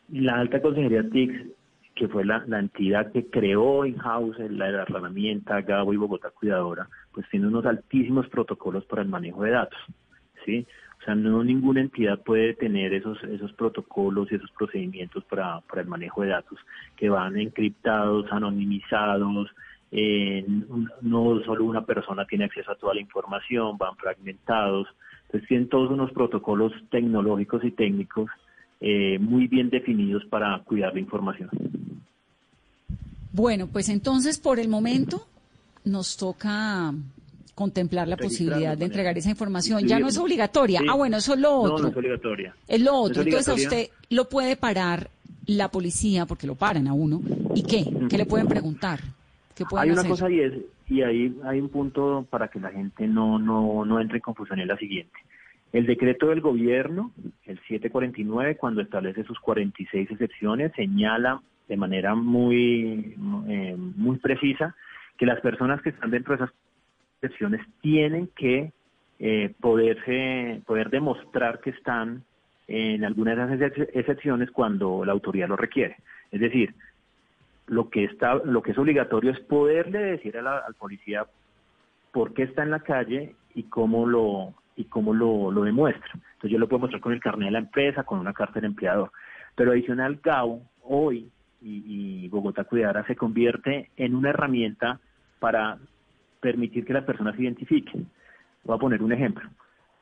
La 0.09 0.39
alta 0.39 0.61
consejería 0.61 1.09
TICS 1.09 1.59
que 1.99 2.07
fue 2.07 2.23
la, 2.23 2.45
entidad 2.57 3.11
que 3.11 3.25
creó 3.25 3.85
in-house 3.85 4.37
la, 4.39 4.71
la, 4.71 4.83
herramienta 4.83 5.59
Gabo 5.61 5.93
y 5.93 5.97
Bogotá 5.97 6.29
Cuidadora, 6.29 6.87
pues 7.19 7.29
tiene 7.31 7.47
unos 7.47 7.65
altísimos 7.65 8.29
protocolos 8.29 8.85
para 8.85 9.01
el 9.01 9.09
manejo 9.09 9.43
de 9.43 9.51
datos, 9.51 9.77
¿sí? 10.45 10.65
O 11.01 11.03
sea, 11.03 11.15
no 11.15 11.43
ninguna 11.43 11.81
entidad 11.81 12.17
puede 12.19 12.53
tener 12.53 12.93
esos 12.93 13.21
esos 13.25 13.51
protocolos 13.51 14.31
y 14.31 14.35
esos 14.35 14.49
procedimientos 14.51 15.25
para, 15.25 15.59
para 15.59 15.81
el 15.81 15.89
manejo 15.89 16.21
de 16.21 16.29
datos 16.29 16.57
que 16.95 17.09
van 17.09 17.37
encriptados, 17.37 18.31
anonimizados, 18.31 19.51
no 21.01 21.43
solo 21.43 21.65
una 21.65 21.83
persona 21.85 22.23
tiene 22.23 22.45
acceso 22.45 22.71
a 22.71 22.77
toda 22.77 22.93
la 22.93 23.01
información, 23.01 23.77
van 23.77 23.97
fragmentados, 23.97 24.87
entonces 25.25 25.49
tienen 25.49 25.67
todos 25.67 25.91
unos 25.91 26.13
protocolos 26.13 26.71
tecnológicos 26.89 27.65
y 27.65 27.71
técnicos 27.71 28.29
eh, 28.79 29.19
muy 29.19 29.47
bien 29.47 29.69
definidos 29.69 30.23
para 30.27 30.57
cuidar 30.59 30.93
la 30.93 31.01
información. 31.01 31.49
Bueno, 33.33 33.67
pues 33.67 33.89
entonces 33.89 34.39
por 34.39 34.57
el 34.57 34.69
momento 34.69 35.27
nos 35.89 36.17
toca 36.17 36.93
contemplar 37.55 38.07
la 38.07 38.15
posibilidad 38.15 38.77
de 38.77 38.85
entregar 38.85 39.17
esa 39.17 39.29
información. 39.29 39.85
Ya 39.85 39.99
no 39.99 40.07
es 40.07 40.17
obligatoria. 40.17 40.81
Ah, 40.87 40.95
bueno, 40.95 41.17
eso 41.17 41.33
es 41.33 41.39
lo 41.39 41.53
otro. 41.53 41.77
No, 41.77 41.83
no 41.83 41.89
es 41.89 41.97
obligatoria. 41.97 42.55
Es 42.67 42.81
lo 42.81 42.95
otro. 42.95 43.21
Entonces 43.21 43.49
a 43.49 43.53
usted 43.53 43.89
lo 44.09 44.29
puede 44.29 44.55
parar 44.55 45.09
la 45.45 45.69
policía, 45.69 46.25
porque 46.25 46.47
lo 46.47 46.55
paran 46.55 46.87
a 46.87 46.93
uno. 46.93 47.21
¿Y 47.55 47.63
qué? 47.63 47.85
¿Qué 48.09 48.17
le 48.17 48.25
pueden 48.25 48.47
preguntar? 48.47 48.99
¿Qué 49.55 49.65
hay 49.75 49.91
una 49.91 50.05
cosa 50.05 50.29
y 50.29 50.39
es, 50.39 50.53
y 50.87 51.01
ahí 51.01 51.35
hay 51.43 51.59
un 51.59 51.69
punto 51.69 52.25
para 52.29 52.47
que 52.47 52.59
la 52.59 52.69
gente 52.69 53.07
no, 53.07 53.37
no, 53.39 53.83
no 53.83 53.99
entre 53.99 54.17
en 54.17 54.21
confusión, 54.21 54.59
es 54.59 54.67
la 54.67 54.77
siguiente. 54.77 55.13
El 55.73 55.85
decreto 55.85 56.27
del 56.27 56.41
gobierno, 56.41 57.11
el 57.45 57.57
749, 57.67 58.55
cuando 58.55 58.81
establece 58.81 59.23
sus 59.23 59.39
46 59.39 60.09
excepciones, 60.09 60.71
señala 60.75 61.41
de 61.67 61.77
manera 61.77 62.15
muy, 62.15 63.15
eh, 63.47 63.75
muy 63.77 64.17
precisa 64.17 64.75
que 65.19 65.25
las 65.25 65.41
personas 65.41 65.81
que 65.81 65.89
están 65.89 66.09
dentro 66.09 66.35
de 66.35 66.45
esas 66.45 66.55
excepciones 67.21 67.61
tienen 67.81 68.29
que 68.35 68.71
eh, 69.19 69.53
poderse, 69.59 70.61
poder 70.65 70.89
demostrar 70.89 71.59
que 71.59 71.71
están 71.71 72.23
en 72.69 73.03
alguna 73.03 73.35
de 73.35 73.55
esas 73.55 73.89
excepciones 73.93 74.49
cuando 74.49 75.03
la 75.03 75.11
autoridad 75.11 75.49
lo 75.49 75.57
requiere. 75.57 75.97
Es 76.31 76.39
decir, 76.39 76.73
lo 77.67 77.89
que 77.89 78.05
está, 78.05 78.35
lo 78.35 78.61
que 78.61 78.71
es 78.71 78.77
obligatorio 78.77 79.31
es 79.31 79.39
poderle 79.41 79.99
decir 79.99 80.37
al 80.37 80.73
policía 80.75 81.25
por 82.13 82.33
qué 82.33 82.43
está 82.43 82.63
en 82.63 82.71
la 82.71 82.79
calle 82.79 83.35
y 83.53 83.63
cómo 83.63 84.07
lo 84.07 84.53
y 84.77 84.85
cómo 84.85 85.13
lo, 85.13 85.51
lo 85.51 85.63
demuestra. 85.63 86.11
Entonces 86.13 86.51
yo 86.51 86.59
lo 86.59 86.69
puedo 86.69 86.79
mostrar 86.79 87.01
con 87.01 87.11
el 87.11 87.19
carnet 87.19 87.47
de 87.47 87.51
la 87.51 87.59
empresa, 87.59 88.03
con 88.03 88.19
una 88.19 88.31
carta 88.31 88.53
del 88.55 88.69
empleador. 88.69 89.11
Pero 89.55 89.71
adicional, 89.71 90.21
GAU 90.23 90.61
hoy 90.83 91.29
y, 91.61 92.23
y 92.23 92.29
Bogotá 92.29 92.63
Cuidara 92.63 93.05
se 93.05 93.17
convierte 93.17 93.89
en 93.97 94.15
una 94.15 94.29
herramienta 94.29 95.01
para 95.39 95.77
permitir 96.39 96.85
que 96.85 96.93
las 96.93 97.03
personas 97.03 97.35
se 97.35 97.43
identifiquen. 97.43 98.07
Voy 98.63 98.75
a 98.75 98.79
poner 98.79 99.01
un 99.01 99.11
ejemplo. 99.11 99.49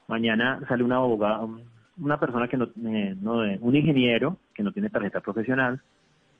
Mañana 0.07 0.59
sale 0.67 0.83
una 0.83 0.97
abogada, 0.97 1.47
una 1.97 2.19
persona 2.19 2.47
que 2.47 2.57
no, 2.57 2.65
eh, 2.85 3.15
no 3.21 3.39
un 3.59 3.75
ingeniero 3.75 4.37
que 4.53 4.63
no 4.63 4.71
tiene 4.71 4.89
tarjeta 4.89 5.21
profesional, 5.21 5.81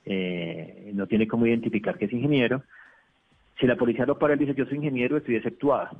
eh, 0.04 0.90
no 0.94 1.06
tiene 1.06 1.28
cómo 1.28 1.46
identificar 1.46 1.98
que 1.98 2.06
es 2.06 2.12
ingeniero. 2.12 2.62
Si 3.60 3.66
la 3.66 3.76
policía 3.76 4.06
lo 4.06 4.18
para, 4.18 4.34
él 4.34 4.38
dice, 4.38 4.54
yo 4.54 4.64
soy 4.66 4.76
ingeniero, 4.76 5.16
estoy 5.16 5.36
exceptuada. 5.36 5.90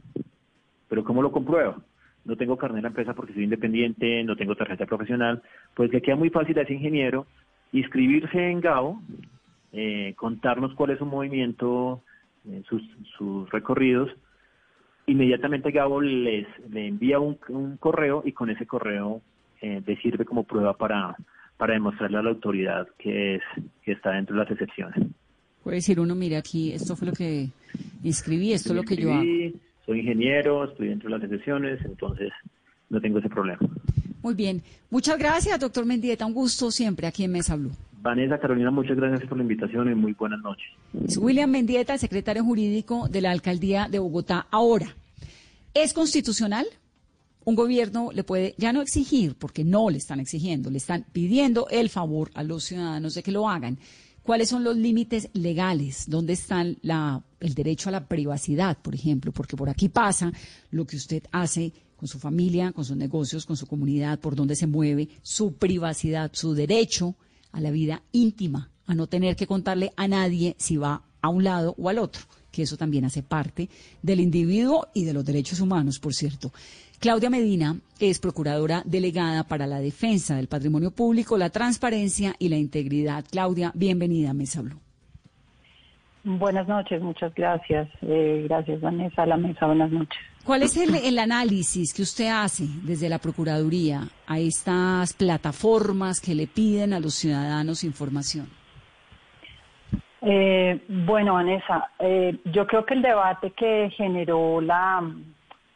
Pero 0.89 1.05
¿cómo 1.05 1.23
lo 1.23 1.33
compruebo? 1.33 1.77
No 2.25 2.37
tengo 2.37 2.57
carnet 2.57 2.77
de 2.77 2.83
la 2.83 2.89
empresa 2.89 3.15
porque 3.15 3.35
soy 3.35 3.45
independiente, 3.45 4.23
no 4.25 4.37
tengo 4.37 4.55
tarjeta 4.55 4.87
profesional. 4.87 5.43
Pues 5.75 5.91
que 5.91 6.01
queda 6.01 6.17
muy 6.17 6.31
fácil 6.31 6.59
a 6.59 6.63
ese 6.63 6.75
ingeniero 6.75 7.27
inscribirse 7.73 8.51
en 8.51 8.61
GAO, 8.61 9.01
eh, 9.73 10.15
contarnos 10.17 10.75
cuál 10.75 10.91
es 10.91 10.99
su 10.99 11.07
movimiento, 11.07 12.03
eh, 12.03 12.08
sus, 12.69 12.83
sus 13.17 13.51
recorridos. 13.51 14.11
Inmediatamente 15.07 15.71
GAO 15.71 16.01
les, 16.01 16.47
le 16.71 16.89
envía 16.89 17.19
un, 17.19 17.39
correo 17.79 18.23
y 18.25 18.33
con 18.33 18.51
ese 18.51 18.67
correo 18.67 19.23
eh, 19.63 19.83
le 19.85 19.97
sirve 19.97 20.25
como 20.25 20.45
prueba 20.45 20.77
para 20.77 21.17
para 21.59 21.75
demostrarle 21.75 22.19
a 22.19 22.23
la 22.23 22.31
autoridad 22.31 22.89
que, 22.99 23.35
es, 23.35 23.43
que 23.83 23.93
está 23.93 24.13
dentro 24.13 24.37
de 24.37 24.43
las 24.43 24.51
excepciones. 24.51 25.07
Puede 25.63 25.79
decir 25.79 26.01
uno, 26.01 26.15
mire, 26.15 26.37
aquí 26.37 26.73
esto 26.73 26.97
fue 26.97 27.09
lo 27.09 27.13
que 27.13 27.49
inscribí, 28.03 28.53
esto 28.53 28.71
es 28.71 28.77
lo 28.77 28.85
que 28.85 28.97
yo 28.97 29.13
hago. 29.13 29.25
Soy 29.85 30.01
ingeniero, 30.01 30.65
estoy 30.65 30.89
dentro 30.89 31.11
de 31.11 31.17
las 31.17 31.25
excepciones, 31.25 31.85
entonces 31.85 32.31
no 32.89 33.01
tengo 33.01 33.19
ese 33.19 33.29
problema. 33.29 33.59
Muy 34.23 34.35
bien. 34.35 34.63
Muchas 34.91 35.19
gracias, 35.19 35.59
doctor 35.61 35.85
Mendieta. 35.85 36.27
Un 36.27 36.35
gusto 36.35 36.71
siempre 36.71 37.07
aquí 37.07 37.25
en 37.25 37.33
Mesa 37.33 37.57
Blue. 37.57 37.73
Vanessa, 38.01 38.39
Carolina, 38.39 38.71
muchas 38.71 38.97
gracias 38.97 39.29
por 39.29 39.39
la 39.39 39.43
invitación 39.43 39.91
y 39.91 39.95
muy 39.95 40.13
buenas 40.13 40.41
noches. 40.41 40.67
William 41.19 41.51
Mendieta, 41.51 41.99
secretario 41.99 42.45
jurídico 42.45 43.09
de 43.09 43.21
la 43.21 43.33
Alcaldía 43.33 43.89
de 43.91 43.99
Bogotá. 43.99 44.47
Ahora, 44.51 44.95
¿es 45.75 45.93
constitucional? 45.93 46.67
un 47.49 47.55
gobierno 47.55 48.11
le 48.13 48.25
puede 48.25 48.55
ya 48.59 48.75
no 48.75 48.83
exigir, 48.83 49.35
porque 49.35 49.65
no 49.65 49.89
le 49.89 49.97
están 49.97 50.21
exigiendo, 50.21 50.69
le 50.69 50.77
están 50.77 51.07
pidiendo 51.13 51.67
el 51.71 51.89
favor 51.89 52.31
a 52.35 52.43
los 52.43 52.65
ciudadanos 52.65 53.15
de 53.15 53.23
que 53.23 53.33
lo 53.33 53.49
hagan. 53.49 53.79
¿Cuáles 54.23 54.51
son 54.51 54.65
los 54.65 54.77
límites 54.77 55.31
legales? 55.33 56.11
¿Dónde 56.11 56.35
está 56.35 56.61
el 56.61 57.55
derecho 57.55 57.89
a 57.89 57.93
la 57.93 58.07
privacidad, 58.07 58.77
por 58.77 58.95
ejemplo? 58.95 59.33
Porque 59.33 59.57
por 59.57 59.71
aquí 59.71 59.89
pasa 59.89 60.31
lo 60.71 60.87
que 60.87 60.97
usted 60.97 61.23
hace 61.33 61.73
con 61.99 62.09
su 62.09 62.19
familia, 62.19 62.73
con 62.73 62.85
sus 62.85 62.97
negocios, 62.97 63.45
con 63.45 63.57
su 63.57 63.67
comunidad, 63.67 64.21
por 64.21 64.37
dónde 64.37 64.55
se 64.55 64.67
mueve, 64.67 65.09
su 65.23 65.55
privacidad, 65.55 66.31
su 66.33 66.55
derecho 66.55 67.17
a 67.53 67.61
la 67.61 67.71
vida 67.71 68.03
íntima, 68.13 68.71
a 68.87 68.95
no 68.95 69.09
tener 69.09 69.35
que 69.37 69.47
contarle 69.47 69.93
a 69.97 70.07
nadie 70.07 70.55
si 70.59 70.77
va 70.77 71.03
a 71.21 71.29
un 71.29 71.43
lado 71.43 71.75
o 71.77 71.89
al 71.89 71.99
otro, 71.99 72.23
que 72.53 72.63
eso 72.63 72.77
también 72.77 73.05
hace 73.05 73.23
parte 73.23 73.69
del 74.01 74.21
individuo 74.21 74.87
y 74.95 75.05
de 75.05 75.13
los 75.13 75.25
derechos 75.25 75.61
humanos, 75.61 75.99
por 75.99 76.15
cierto. 76.15 76.53
Claudia 77.01 77.31
Medina 77.31 77.77
es 78.01 78.21
procuradora 78.21 78.83
delegada 78.85 79.45
para 79.45 79.67
la 79.67 79.81
defensa 79.81 80.37
del 80.37 80.49
patrimonio 80.49 80.93
público, 80.93 81.37
la 81.37 81.51
transparencia 81.51 82.35
y 82.39 82.49
la 82.49 82.57
integridad. 82.57 83.25
Claudia, 83.31 83.73
bienvenida 83.75 84.31
a 84.31 84.35
Mesa 84.35 84.63
Blue. 84.63 84.81
Buenas 86.25 86.69
noches, 86.69 87.01
muchas 87.01 87.33
gracias. 87.35 87.89
Eh, 88.03 88.45
gracias, 88.49 88.81
Vanessa, 88.81 89.25
la 89.27 89.37
mesa. 89.37 89.67
Buenas 89.67 89.91
noches. 89.91 90.19
¿Cuál 90.49 90.63
es 90.63 90.79
el, 90.79 91.19
análisis 91.19 91.93
que 91.93 92.01
usted 92.01 92.29
hace 92.29 92.65
desde 92.83 93.11
la 93.11 93.19
Procuraduría 93.19 94.05
a 94.27 94.39
estas 94.39 95.13
plataformas 95.13 96.23
que 96.23 96.35
le 96.35 96.47
piden 96.47 96.95
a 96.95 97.01
los 97.01 97.17
ciudadanos 97.17 97.85
información? 97.85 98.49
Eh, 100.23 100.81
bueno, 100.89 101.35
Vanessa, 101.35 101.91
eh, 101.99 102.39
yo 102.47 102.67
creo 102.67 102.87
que 102.87 102.95
el 102.95 103.03
debate 103.03 103.51
que 103.51 103.91
generó 103.95 104.63
la, 104.63 105.03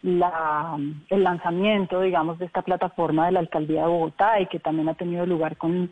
el 0.03 1.23
lanzamiento, 1.23 2.01
digamos, 2.01 2.39
de 2.39 2.47
esta 2.47 2.63
plataforma 2.63 3.27
de 3.27 3.33
la 3.33 3.41
Alcaldía 3.41 3.83
de 3.83 3.89
Bogotá 3.89 4.41
y 4.41 4.47
que 4.47 4.59
también 4.59 4.89
ha 4.89 4.95
tenido 4.95 5.27
lugar 5.27 5.59
con 5.59 5.91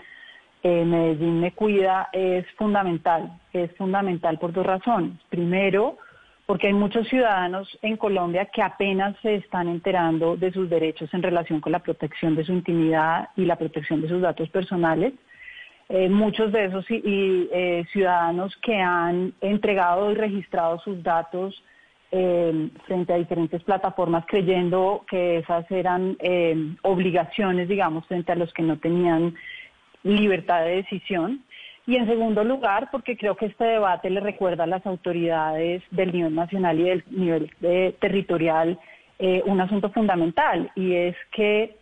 eh, 0.62 0.84
Medellín 0.86 1.40
Me 1.40 1.52
Cuida 1.52 2.08
es 2.14 2.46
fundamental. 2.56 3.40
Es 3.52 3.76
fundamental 3.76 4.38
por 4.38 4.54
dos 4.54 4.64
razones. 4.64 5.18
Primero, 5.28 5.98
porque 6.50 6.66
hay 6.66 6.72
muchos 6.72 7.06
ciudadanos 7.06 7.68
en 7.80 7.96
Colombia 7.96 8.46
que 8.46 8.60
apenas 8.60 9.16
se 9.22 9.36
están 9.36 9.68
enterando 9.68 10.36
de 10.36 10.50
sus 10.50 10.68
derechos 10.68 11.08
en 11.14 11.22
relación 11.22 11.60
con 11.60 11.70
la 11.70 11.78
protección 11.78 12.34
de 12.34 12.42
su 12.42 12.50
intimidad 12.50 13.28
y 13.36 13.44
la 13.44 13.54
protección 13.54 14.02
de 14.02 14.08
sus 14.08 14.20
datos 14.20 14.48
personales. 14.48 15.12
Eh, 15.88 16.08
muchos 16.08 16.50
de 16.50 16.64
esos 16.64 16.84
eh, 16.88 17.84
ciudadanos 17.92 18.52
que 18.62 18.74
han 18.74 19.32
entregado 19.40 20.10
y 20.10 20.16
registrado 20.16 20.80
sus 20.80 21.00
datos 21.04 21.62
eh, 22.10 22.68
frente 22.84 23.12
a 23.12 23.18
diferentes 23.18 23.62
plataformas 23.62 24.24
creyendo 24.26 25.04
que 25.08 25.38
esas 25.38 25.70
eran 25.70 26.16
eh, 26.18 26.56
obligaciones, 26.82 27.68
digamos, 27.68 28.04
frente 28.06 28.32
a 28.32 28.34
los 28.34 28.52
que 28.54 28.64
no 28.64 28.76
tenían 28.76 29.36
libertad 30.02 30.64
de 30.64 30.82
decisión. 30.82 31.44
Y 31.90 31.96
en 31.96 32.06
segundo 32.06 32.44
lugar, 32.44 32.88
porque 32.92 33.16
creo 33.16 33.34
que 33.34 33.46
este 33.46 33.64
debate 33.64 34.10
le 34.10 34.20
recuerda 34.20 34.62
a 34.62 34.68
las 34.68 34.86
autoridades 34.86 35.82
del 35.90 36.12
nivel 36.12 36.34
nacional 36.34 36.78
y 36.78 36.84
del 36.84 37.04
nivel 37.10 37.50
territorial 37.98 38.78
eh, 39.18 39.42
un 39.44 39.60
asunto 39.60 39.90
fundamental, 39.90 40.70
y 40.76 40.94
es 40.94 41.16
que 41.32 41.76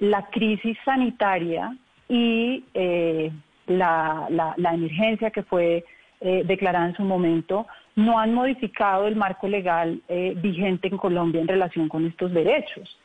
la 0.00 0.26
crisis 0.30 0.76
sanitaria 0.84 1.76
y 2.08 2.62
la, 3.66 4.54
emergencia 4.72 5.30
que 5.30 5.42
fue 5.42 5.84
declarada 6.20 6.86
en 6.86 6.94
su 6.94 7.02
momento 7.02 7.66
no 7.96 8.18
han 8.18 8.34
modificado 8.34 9.08
el 9.08 9.16
marco 9.16 9.48
legal 9.48 10.00
eh, 10.08 10.34
vigente 10.36 10.86
en 10.88 10.98
Colombia 10.98 11.40
en 11.40 11.48
relación 11.48 11.88
con 11.88 12.06
estos 12.06 12.32
derechos. 12.32 12.96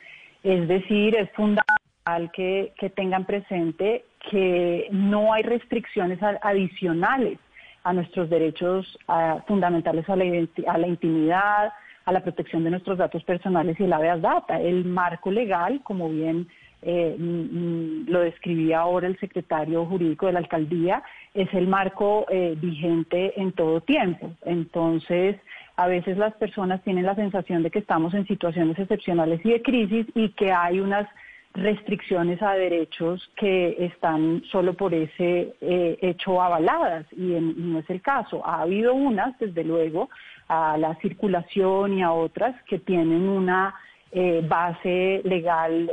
Es 0.44 0.68
decir, 0.68 1.16
es 1.16 1.30
fundamental 1.32 2.30
que, 2.32 2.72
tengan 2.94 3.24
presente 3.24 4.04
que 4.30 4.88
no 4.90 5.32
hay 5.32 5.42
restricciones 5.42 6.18
adicionales 6.42 7.38
a 7.84 7.92
nuestros 7.92 8.30
derechos 8.30 8.98
fundamentales 9.46 10.08
a 10.08 10.16
la, 10.16 10.24
a 10.68 10.78
la 10.78 10.86
intimidad, 10.86 11.72
a 12.04 12.12
la 12.12 12.20
protección 12.20 12.64
de 12.64 12.70
nuestros 12.70 12.98
datos 12.98 13.22
personales 13.24 13.78
y 13.80 13.86
la 13.86 13.96
habeas 13.96 14.20
data. 14.20 14.60
El 14.60 14.84
marco 14.84 15.30
legal, 15.30 15.80
como 15.84 16.08
bien 16.08 16.48
eh, 16.82 17.16
mm, 17.16 17.24
mm, 17.24 18.08
lo 18.08 18.20
describía 18.20 18.80
ahora 18.80 19.06
el 19.06 19.18
secretario 19.18 19.86
jurídico 19.86 20.26
de 20.26 20.32
la 20.32 20.40
alcaldía, 20.40 21.02
es 21.32 21.52
el 21.54 21.68
marco 21.68 22.26
eh, 22.28 22.56
vigente 22.60 23.40
en 23.40 23.52
todo 23.52 23.80
tiempo. 23.80 24.32
Entonces, 24.44 25.36
a 25.76 25.86
veces 25.86 26.18
las 26.18 26.34
personas 26.34 26.82
tienen 26.82 27.06
la 27.06 27.14
sensación 27.14 27.62
de 27.62 27.70
que 27.70 27.78
estamos 27.78 28.14
en 28.14 28.26
situaciones 28.26 28.78
excepcionales 28.78 29.40
y 29.44 29.50
de 29.50 29.62
crisis 29.62 30.06
y 30.14 30.30
que 30.30 30.52
hay 30.52 30.80
unas 30.80 31.08
restricciones 31.54 32.40
a 32.42 32.54
derechos 32.54 33.30
que 33.36 33.76
están 33.84 34.42
solo 34.50 34.74
por 34.74 34.94
ese 34.94 35.54
eh, 35.60 35.98
hecho 36.00 36.40
avaladas 36.40 37.06
y, 37.12 37.38
no 37.38 37.78
es 37.78 37.90
el 37.90 38.00
caso. 38.00 38.46
Ha 38.46 38.62
habido 38.62 38.94
unas, 38.94 39.38
desde 39.38 39.64
luego, 39.64 40.08
a 40.48 40.76
la 40.78 40.94
circulación 40.96 41.98
y 41.98 42.02
a 42.02 42.12
otras 42.12 42.60
que 42.64 42.78
tienen 42.78 43.28
una 43.28 43.74
eh, 44.12 44.42
base 44.46 45.20
legal 45.24 45.90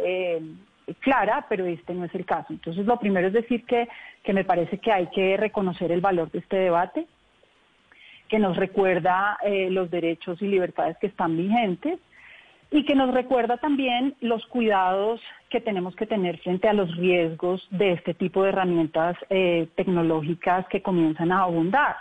clara, 1.00 1.46
pero 1.48 1.66
este 1.66 1.94
no 1.94 2.06
es 2.06 2.16
el 2.16 2.26
caso. 2.26 2.48
Entonces, 2.50 2.86
lo 2.86 2.98
primero 2.98 3.28
es 3.28 3.34
decir 3.34 3.66
que, 3.66 3.88
que 4.24 4.34
me 4.34 4.44
parece 4.44 4.80
que 4.80 4.92
hay 4.92 5.08
que 5.08 5.38
reconocer 5.38 5.92
el 5.92 6.02
valor 6.02 6.32
de 6.32 6.40
este 6.40 6.58
debate, 6.58 7.08
que 8.28 8.40
nos 8.40 8.58
recuerda 8.58 9.38
eh, 9.44 9.70
los 9.70 9.90
derechos 9.90 10.42
y 10.42 10.48
libertades 10.48 10.98
que 10.98 11.08
están 11.08 11.36
vigentes 11.36 12.00
y 12.72 12.86
que 12.86 12.96
nos 12.96 13.14
recuerda 13.14 13.58
también 13.58 14.16
los 14.22 14.46
cuidados 14.46 15.20
que 15.50 15.60
tenemos 15.60 15.96
que 15.96 16.06
tener 16.06 16.38
frente 16.40 16.68
a 16.68 16.74
los 16.74 16.96
riesgos 16.96 17.68
de 17.72 17.94
este 17.94 18.14
tipo 18.14 18.44
de 18.44 18.50
herramientas 18.50 19.18
eh, 19.30 19.68
tecnológicas 19.76 20.68
que 20.68 20.82
comienzan 20.82 21.32
a 21.32 21.44
abundar. 21.44 21.96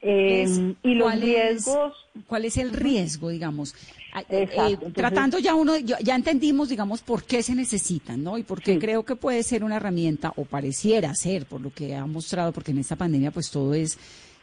Em, 0.00 0.76
y 0.84 0.94
los 0.94 1.20
riesgos. 1.20 1.92
¿Cuál 2.28 2.44
es 2.44 2.56
el 2.56 2.70
riesgo, 2.70 3.30
digamos? 3.30 3.74
Ah, 4.12 4.22
eh, 4.28 4.48
eh, 4.52 4.78
tratando 4.94 5.40
ya 5.40 5.56
uno, 5.56 5.76
ya 5.76 6.14
entendimos, 6.14 6.68
digamos, 6.68 7.02
por 7.02 7.24
qué 7.24 7.42
se 7.42 7.56
necesitan, 7.56 8.22
¿no? 8.22 8.38
Y 8.38 8.44
por 8.44 8.62
qué 8.62 8.78
creo 8.78 9.04
que 9.04 9.16
puede 9.16 9.42
ser 9.42 9.64
una 9.64 9.76
herramienta, 9.76 10.32
o 10.36 10.44
pareciera 10.44 11.12
ser, 11.14 11.46
por 11.46 11.60
lo 11.60 11.70
que 11.70 11.96
ha 11.96 12.06
mostrado, 12.06 12.52
porque 12.52 12.70
en 12.70 12.78
esta 12.78 12.94
pandemia, 12.94 13.32
pues 13.32 13.50
todo 13.50 13.74
es 13.74 13.98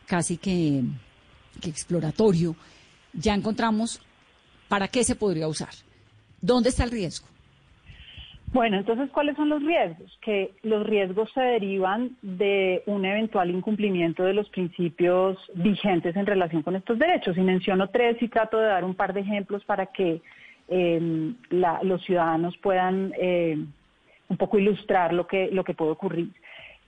casi 0.05 0.35
que, 0.35 0.83
que 1.61 1.69
exploratorio. 1.69 2.55
Ya 3.13 3.33
encontramos 3.33 4.01
para 4.67 4.87
qué 4.87 5.03
se 5.03 5.15
podría 5.15 5.47
usar. 5.47 5.73
¿Dónde 6.41 6.69
está 6.69 6.83
el 6.83 6.91
riesgo? 6.91 7.27
Bueno, 8.53 8.77
entonces, 8.77 9.09
¿cuáles 9.11 9.35
son 9.35 9.49
los 9.49 9.61
riesgos? 9.61 10.17
Que 10.21 10.51
los 10.63 10.87
riesgos 10.87 11.29
se 11.33 11.41
derivan 11.41 12.15
de 12.21 12.83
un 12.85 13.03
eventual 13.03 13.49
incumplimiento 13.49 14.23
de 14.23 14.33
los 14.33 14.47
principios 14.49 15.37
vigentes 15.55 16.15
en 16.15 16.25
relación 16.25 16.61
con 16.61 16.75
estos 16.75 16.97
derechos. 16.97 17.35
Y 17.37 17.41
menciono 17.41 17.89
tres 17.89 18.15
y 18.21 18.29
trato 18.29 18.57
de 18.57 18.67
dar 18.67 18.85
un 18.85 18.95
par 18.95 19.13
de 19.13 19.21
ejemplos 19.21 19.65
para 19.65 19.87
que 19.87 20.21
em, 20.69 21.35
los 21.49 22.01
ciudadanos 22.05 22.55
puedan 22.59 23.11
eh, 23.19 23.57
un 24.29 24.37
poco 24.37 24.57
ilustrar 24.57 25.13
lo 25.13 25.27
que, 25.27 25.49
lo 25.51 25.65
que 25.65 25.73
puede 25.73 25.91
ocurrir. 25.91 26.29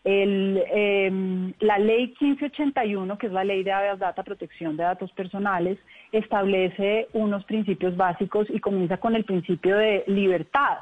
Em, 0.10 1.52
la 1.60 1.78
ley 1.78 2.16
1581, 2.18 3.18
que 3.18 3.28
es 3.28 3.34
la 3.34 3.44
ley 3.44 3.62
de 3.62 3.72
data, 3.72 4.24
protección 4.24 4.78
de 4.78 4.84
datos 4.84 5.12
personales, 5.12 5.78
establece 6.14 7.10
unos 7.12 7.44
principios 7.44 7.98
básicos 7.98 8.48
y 8.50 8.62
comienza 8.62 8.96
con 8.98 9.18
el 9.18 9.26
principio 9.26 9.76
de 9.76 10.06
libertad. 10.08 10.78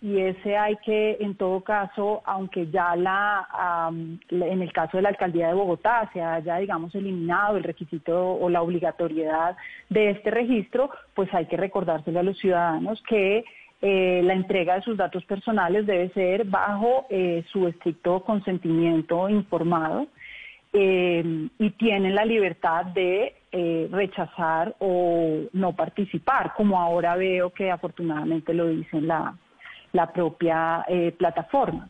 Y 0.00 0.18
ese 0.18 0.56
hay 0.56 0.76
que, 0.76 1.18
en 1.20 1.34
todo 1.34 1.60
caso, 1.60 2.22
aunque 2.24 2.70
ya 2.70 2.96
la, 2.96 3.90
en 4.30 4.62
el 4.62 4.72
caso 4.72 4.96
de 4.96 5.02
la 5.02 5.10
alcaldía 5.10 5.48
de 5.48 5.52
Bogotá 5.52 6.08
se 6.14 6.22
haya, 6.22 6.56
digamos, 6.56 6.94
eliminado 6.94 7.58
el 7.58 7.64
requisito 7.64 8.32
o 8.32 8.48
la 8.48 8.62
obligatoriedad 8.62 9.58
de 9.90 10.08
este 10.08 10.30
registro, 10.30 10.88
pues 11.12 11.28
hay 11.34 11.44
que 11.44 11.58
recordárselo 11.58 12.20
a 12.20 12.22
los 12.22 12.38
ciudadanos 12.38 13.02
que 13.06 13.44
eh, 13.82 14.20
la 14.22 14.34
entrega 14.34 14.74
de 14.74 14.82
sus 14.82 14.96
datos 14.96 15.24
personales 15.24 15.86
debe 15.86 16.10
ser 16.10 16.44
bajo 16.44 17.06
eh, 17.08 17.42
su 17.50 17.66
estricto 17.66 18.20
consentimiento 18.24 19.26
informado 19.30 20.06
eh, 20.74 21.48
y 21.58 21.70
tienen 21.70 22.14
la 22.14 22.26
libertad 22.26 22.86
de 22.86 23.36
rechazar 23.90 24.76
o 24.78 25.40
no 25.52 25.74
participar, 25.74 26.52
como 26.56 26.78
ahora 26.78 27.16
veo 27.16 27.50
que 27.50 27.68
afortunadamente 27.68 28.54
lo 28.54 28.68
dicen 28.68 29.08
la 29.08 29.34
la 29.92 30.12
propia 30.12 30.84
eh, 30.88 31.12
plataforma. 31.16 31.88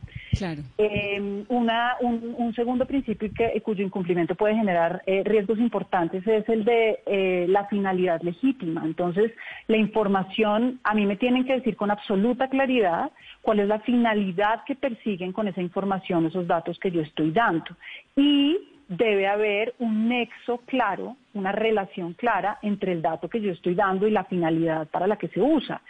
Em, 0.79 1.45
una, 1.49 1.97
un, 2.01 2.55
segundo 2.55 2.87
principio 2.87 3.31
que, 3.35 3.61
cuyo 3.63 3.85
incumplimiento 3.85 4.35
puede 4.37 4.55
generar 4.55 5.03
eh, 5.07 5.23
riesgos 5.25 5.59
importantes 5.59 6.25
es 6.27 6.49
el 6.49 6.65
de 6.65 7.01
eh, 7.07 7.47
la 7.49 7.67
finalidad 7.67 8.23
legítima. 8.23 8.83
Entonces, 8.85 9.33
la 9.67 9.77
información, 9.77 10.81
a 10.85 10.95
mí 10.95 11.05
me 11.05 11.17
tienen 11.17 11.45
que 11.45 11.55
decir 11.55 11.77
con 11.77 11.91
absoluta 11.91 12.49
claridad 12.49 13.11
cuál 13.43 13.61
es 13.61 13.69
la 13.69 13.81
finalidad 13.81 14.63
que 14.65 14.77
persiguen 14.77 15.33
con 15.33 15.49
esa 15.49 15.61
información, 15.61 16.27
esos 16.27 16.47
datos 16.47 16.79
que 16.79 16.91
yo 16.91 17.01
estoy 17.01 17.33
dando. 17.33 17.77
Y 18.17 18.57
debe 18.91 19.29
haber 19.29 19.75
un 19.79 20.09
nexo 20.09 20.59
claro, 20.67 21.17
una 21.33 21.53
relación 21.53 22.13
clara 22.15 22.59
entre 22.63 22.93
el 22.93 23.03
dato 23.03 23.29
que 23.29 23.41
yo 23.41 23.53
estoy 23.53 23.75
dando 23.75 24.07
y 24.07 24.11
la 24.11 24.25
finalidad 24.25 24.89
para 24.89 25.07
la 25.07 25.17
que 25.17 25.29
se 25.29 25.41
usa. 25.41 25.81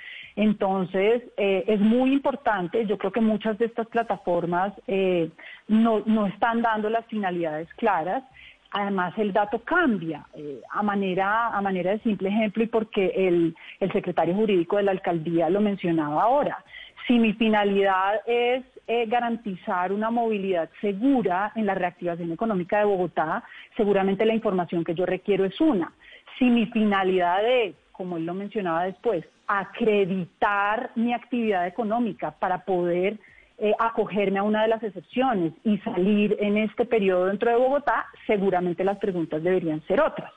Entonces, 0.41 1.23
eh, 1.37 1.65
es 1.67 1.81
muy 1.81 2.15
importante, 2.15 2.87
yo 2.87 2.97
creo 2.97 3.13
que 3.13 3.21
muchas 3.21 3.59
de 3.59 3.67
estas 3.67 3.87
plataformas 3.89 4.73
eh, 4.87 5.29
no, 5.69 6.03
no, 6.07 6.25
están 6.29 6.63
dando 6.63 6.89
las 6.89 7.05
finalidades 7.09 7.69
claras. 7.75 8.25
Además, 8.71 9.13
el 9.19 9.35
dato 9.35 9.59
cambia 9.59 10.25
eh, 10.33 10.63
a, 10.71 10.83
manera, 10.83 11.49
a 11.49 11.61
manera 11.61 11.91
de 11.91 11.99
simple 11.99 12.31
ejemplo 12.31 12.63
y 12.63 12.69
porque 12.69 13.13
el, 13.15 13.55
el 13.81 13.93
secretario 13.93 14.35
jurídico 14.35 14.79
de 14.79 14.85
la 14.85 14.93
alcaldía 14.93 15.51
lo 15.51 15.61
mencionaba 15.61 16.23
ahora. 16.23 16.65
Si 17.07 17.19
mi 17.19 17.35
finalidad 17.35 18.23
es 18.27 18.65
garantizar 19.09 19.93
una 19.93 20.11
movilidad 20.11 20.71
segura 20.81 21.53
en 21.55 21.67
la 21.67 21.75
reactivación 21.75 22.33
económica 22.33 22.79
de 22.79 22.87
Bogotá, 22.87 23.45
seguramente 23.77 24.25
la 24.25 24.35
información 24.35 24.85
que 24.85 24.95
yo 24.95 25.05
requiero 25.05 25.45
es 25.45 25.61
una. 25.61 25.93
Si 26.39 26.47
mi 26.47 26.65
finalidad 26.67 27.47
es, 27.47 27.75
como 27.93 28.17
él 28.17 28.25
lo 28.25 28.35
mencionaba 28.35 28.85
después, 28.85 29.25
acreditar 29.59 30.93
mi 30.95 31.13
actividad 31.13 31.67
económica 31.67 32.31
para 32.31 32.65
poder 32.65 33.19
eh, 33.59 33.75
acogerme 33.79 34.39
a 34.39 34.45
una 34.45 34.63
de 34.63 34.69
las 34.69 34.83
excepciones 34.83 35.53
y 35.65 35.77
salir 35.79 36.37
en 36.39 36.57
este 36.57 36.85
periodo 36.85 37.27
dentro 37.27 37.51
de 37.51 37.57
Bogotá, 37.57 38.07
seguramente 38.27 38.85
las 38.85 38.99
preguntas 38.99 39.43
deberían 39.43 39.83
ser 39.89 40.01
otras. 40.01 40.33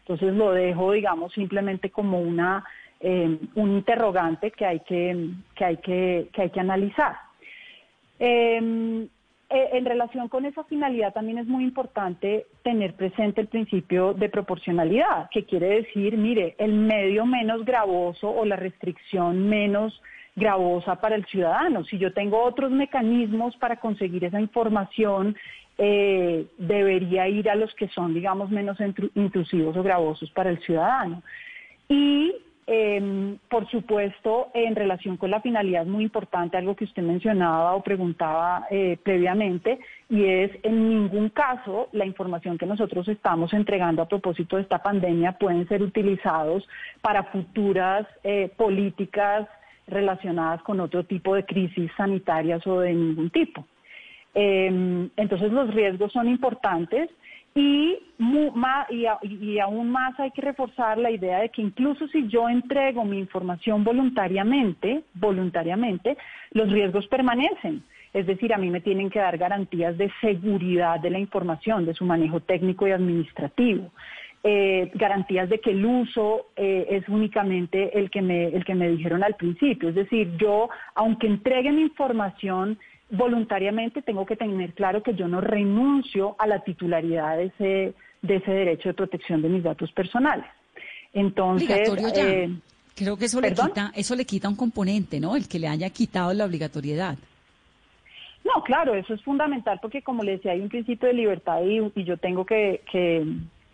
Entonces 0.00 0.34
lo 0.34 0.52
dejo, 0.52 0.92
digamos, 0.92 1.32
simplemente 1.32 1.90
como 1.90 2.20
una 2.20 2.64
eh, 3.00 3.38
un 3.54 3.70
interrogante 3.70 4.50
que 4.50 4.66
hay 4.66 4.80
que, 4.80 5.30
que, 5.54 5.64
hay 5.64 5.76
que, 5.78 6.28
que, 6.32 6.42
hay 6.42 6.50
que 6.50 6.60
analizar. 6.60 7.16
Em, 8.18 9.08
eh, 9.50 9.70
en 9.72 9.86
relación 9.86 10.28
con 10.28 10.44
esa 10.44 10.62
finalidad 10.64 11.14
también 11.14 11.38
es 11.38 11.46
muy 11.46 11.64
importante 11.64 12.46
tener 12.62 12.94
presente 12.94 13.40
el 13.40 13.48
principio 13.48 14.12
de 14.12 14.28
proporcionalidad, 14.28 15.30
que 15.30 15.44
quiere 15.44 15.68
decir, 15.82 16.18
mire, 16.18 16.54
el 16.58 16.74
medio 16.74 17.24
menos 17.24 17.64
gravoso 17.64 18.28
o 18.28 18.44
la 18.44 18.56
restricción 18.56 19.48
menos 19.48 20.02
gravosa 20.36 20.96
para 20.96 21.16
el 21.16 21.24
ciudadano. 21.26 21.84
Si 21.84 21.96
yo 21.96 22.12
tengo 22.12 22.42
otros 22.42 22.70
mecanismos 22.70 23.56
para 23.56 23.76
conseguir 23.76 24.24
esa 24.24 24.38
información, 24.38 25.34
eh, 25.78 26.46
debería 26.58 27.26
ir 27.28 27.48
a 27.48 27.54
los 27.54 27.74
que 27.74 27.88
son, 27.88 28.12
digamos, 28.12 28.50
menos 28.50 28.78
intrusivos 29.14 29.76
o 29.76 29.82
gravosos 29.82 30.30
para 30.32 30.50
el 30.50 30.58
ciudadano. 30.60 31.22
Y 31.88 32.34
eh, 32.70 33.38
por 33.48 33.66
supuesto, 33.70 34.50
en 34.52 34.76
relación 34.76 35.16
con 35.16 35.30
la 35.30 35.40
finalidad 35.40 35.86
muy 35.86 36.04
importante, 36.04 36.58
algo 36.58 36.76
que 36.76 36.84
usted 36.84 37.02
mencionaba 37.02 37.74
o 37.74 37.82
preguntaba 37.82 38.66
eh, 38.70 38.98
previamente, 39.02 39.78
y 40.10 40.24
es 40.24 40.50
en 40.62 40.86
ningún 40.86 41.30
caso 41.30 41.88
la 41.92 42.04
información 42.04 42.58
que 42.58 42.66
nosotros 42.66 43.08
estamos 43.08 43.54
entregando 43.54 44.02
a 44.02 44.08
propósito 44.08 44.56
de 44.56 44.62
esta 44.62 44.82
pandemia 44.82 45.32
pueden 45.32 45.66
ser 45.66 45.82
utilizados 45.82 46.68
para 47.00 47.24
futuras 47.24 48.06
eh, 48.22 48.50
políticas 48.54 49.48
relacionadas 49.86 50.60
con 50.60 50.78
otro 50.80 51.04
tipo 51.04 51.34
de 51.34 51.46
crisis 51.46 51.90
sanitarias 51.96 52.66
o 52.66 52.80
de 52.80 52.92
ningún 52.92 53.30
tipo. 53.30 53.64
Em, 54.34 55.08
entonces 55.16 55.50
los 55.50 55.72
riesgos 55.72 56.12
son 56.12 56.28
importantes 56.28 57.08
y, 57.58 57.98
y, 59.30 59.58
aún 59.58 59.90
más 59.90 60.18
hay 60.20 60.30
que 60.30 60.42
reforzar 60.42 60.98
la 60.98 61.10
idea 61.10 61.40
de 61.40 61.48
que 61.48 61.62
incluso 61.62 62.06
si 62.08 62.28
yo 62.28 62.48
entrego 62.48 63.04
mi 63.04 63.18
información 63.18 63.82
voluntariamente, 63.82 65.02
voluntariamente, 65.14 66.16
los 66.52 66.70
riesgos 66.70 67.06
permanecen. 67.08 67.82
Es 68.14 68.26
decir, 68.26 68.54
a 68.54 68.58
mí 68.58 68.70
me 68.70 68.80
tienen 68.80 69.10
que 69.10 69.18
dar 69.18 69.36
garantías 69.36 69.98
de 69.98 70.10
seguridad 70.20 71.00
de 71.00 71.10
la 71.10 71.18
información, 71.18 71.84
de 71.84 71.94
su 71.94 72.04
manejo 72.04 72.40
técnico 72.40 72.86
y 72.86 72.92
administrativo. 72.92 73.90
Eh, 74.44 74.92
garantías 74.94 75.48
de 75.48 75.58
que 75.58 75.72
el 75.72 75.84
uso 75.84 76.46
eh, 76.56 76.86
es 76.90 77.08
únicamente 77.08 77.98
el 77.98 78.08
que, 78.08 78.22
me, 78.22 78.46
el 78.46 78.64
que 78.64 78.74
me 78.74 78.88
dijeron 78.88 79.24
al 79.24 79.34
principio. 79.34 79.88
Es 79.88 79.96
decir, 79.96 80.36
yo, 80.36 80.70
aunque 80.94 81.26
entregue 81.26 81.72
mi 81.72 81.82
información 81.82 82.78
voluntariamente 83.10 84.02
tengo 84.02 84.26
que 84.26 84.36
tener 84.36 84.74
claro 84.74 85.02
que 85.02 85.14
yo 85.14 85.28
no 85.28 85.40
renuncio 85.40 86.36
a 86.38 86.46
la 86.46 86.60
titularidad 86.60 87.36
de 87.36 87.44
ese, 87.46 87.94
de 88.22 88.36
ese 88.36 88.50
derecho 88.50 88.90
de 88.90 88.94
protección 88.94 89.42
de 89.42 89.48
mis 89.48 89.62
datos 89.62 89.90
personales. 89.92 90.46
Entonces, 91.12 91.70
eh, 91.70 92.50
creo 92.94 93.16
que 93.16 93.24
eso 93.24 93.40
le, 93.40 93.54
quita, 93.54 93.92
eso 93.94 94.14
le 94.14 94.24
quita 94.26 94.48
un 94.48 94.56
componente, 94.56 95.20
¿no? 95.20 95.36
El 95.36 95.48
que 95.48 95.58
le 95.58 95.68
haya 95.68 95.88
quitado 95.90 96.34
la 96.34 96.44
obligatoriedad. 96.44 97.16
No, 98.44 98.62
claro, 98.62 98.94
eso 98.94 99.14
es 99.14 99.22
fundamental 99.22 99.78
porque 99.80 100.02
como 100.02 100.22
le 100.22 100.32
decía, 100.32 100.52
hay 100.52 100.60
un 100.60 100.68
principio 100.68 101.08
de 101.08 101.14
libertad 101.14 101.60
y, 101.62 101.80
y 101.94 102.04
yo 102.04 102.16
tengo 102.18 102.44
que, 102.44 102.82
que 102.90 103.24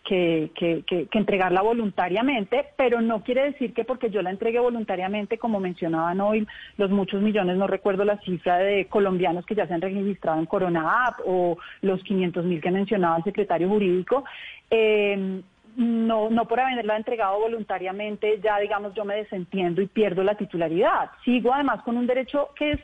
que, 0.04 0.50
que, 0.54 0.84
que, 0.84 1.08
entregarla 1.18 1.62
voluntariamente, 1.62 2.66
pero 2.76 3.00
no 3.00 3.22
quiere 3.22 3.44
decir 3.44 3.72
que 3.72 3.84
porque 3.84 4.10
yo 4.10 4.20
la 4.22 4.30
entregué 4.30 4.58
voluntariamente, 4.58 5.38
como 5.38 5.60
mencionaban 5.60 6.20
hoy 6.20 6.46
los 6.76 6.90
muchos 6.90 7.22
millones, 7.22 7.56
no 7.56 7.66
recuerdo 7.66 8.04
la 8.04 8.18
cifra 8.18 8.58
de 8.58 8.86
colombianos 8.86 9.46
que 9.46 9.54
ya 9.54 9.66
se 9.66 9.74
han 9.74 9.80
registrado 9.80 10.38
en 10.38 10.46
Corona 10.46 11.06
App 11.06 11.20
o 11.24 11.56
los 11.80 12.02
500 12.02 12.44
mil 12.44 12.60
que 12.60 12.70
mencionaba 12.70 13.16
el 13.16 13.24
secretario 13.24 13.68
jurídico, 13.68 14.24
eh, 14.70 15.40
no, 15.76 16.30
no 16.30 16.46
por 16.46 16.60
haberla 16.60 16.96
entregado 16.96 17.40
voluntariamente, 17.40 18.40
ya 18.42 18.58
digamos 18.58 18.94
yo 18.94 19.04
me 19.04 19.16
desentiendo 19.16 19.80
y 19.80 19.86
pierdo 19.86 20.22
la 20.22 20.36
titularidad. 20.36 21.10
Sigo 21.24 21.52
además 21.52 21.82
con 21.82 21.96
un 21.96 22.06
derecho 22.06 22.50
que 22.56 22.72
es 22.72 22.80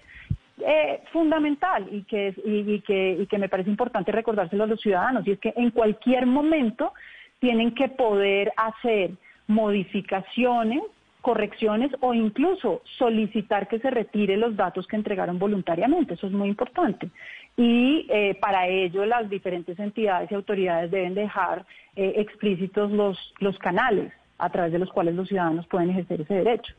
eh, 0.66 1.03
fundamental 1.12 1.88
y 1.90 2.03
que, 2.03 2.35
y, 2.44 2.81
que, 2.81 3.16
y 3.20 3.27
que 3.27 3.38
me 3.38 3.49
parece 3.49 3.70
importante 3.70 4.12
recordárselo 4.12 4.64
a 4.64 4.66
los 4.66 4.81
ciudadanos, 4.81 5.27
y 5.27 5.33
es 5.33 5.38
que 5.38 5.53
en 5.57 5.70
cualquier 5.70 6.27
momento 6.27 6.92
tienen 7.38 7.75
que 7.75 7.88
poder 7.88 8.53
hacer 8.57 9.11
modificaciones 9.46 10.83
correcciones 11.20 11.90
o 12.01 12.14
incluso 12.14 12.83
solicitar 12.99 13.68
que 13.68 13.79
se 13.79 13.90
retire 13.90 14.37
los 14.37 14.57
datos 14.57 14.87
que 14.87 14.96
entregaron 14.96 15.38
voluntariamente. 15.38 16.14
Eso 16.14 16.27
es 16.27 16.33
muy 16.33 16.49
importante. 16.49 17.11
Y 17.57 18.07
eh, 18.09 18.38
para 18.40 18.68
ello 18.68 19.05
las 19.05 19.29
diferentes 19.29 19.79
entidades 19.79 20.31
y 20.31 20.35
autoridades 20.35 20.90
deben 20.90 21.14
dejar 21.14 21.66
eh, 21.96 22.14
explícitos 22.16 22.90
los, 22.90 23.35
los 23.40 23.59
canales 23.59 24.12
a 24.38 24.49
través 24.51 24.73
de 24.73 24.79
los 24.79 24.90
cuales 24.90 25.14
los 25.14 25.29
ciudadanos 25.29 25.66
pueden 25.66 25.90
ejercer 25.90 26.23
ese 26.23 26.35
derecho, 26.35 26.73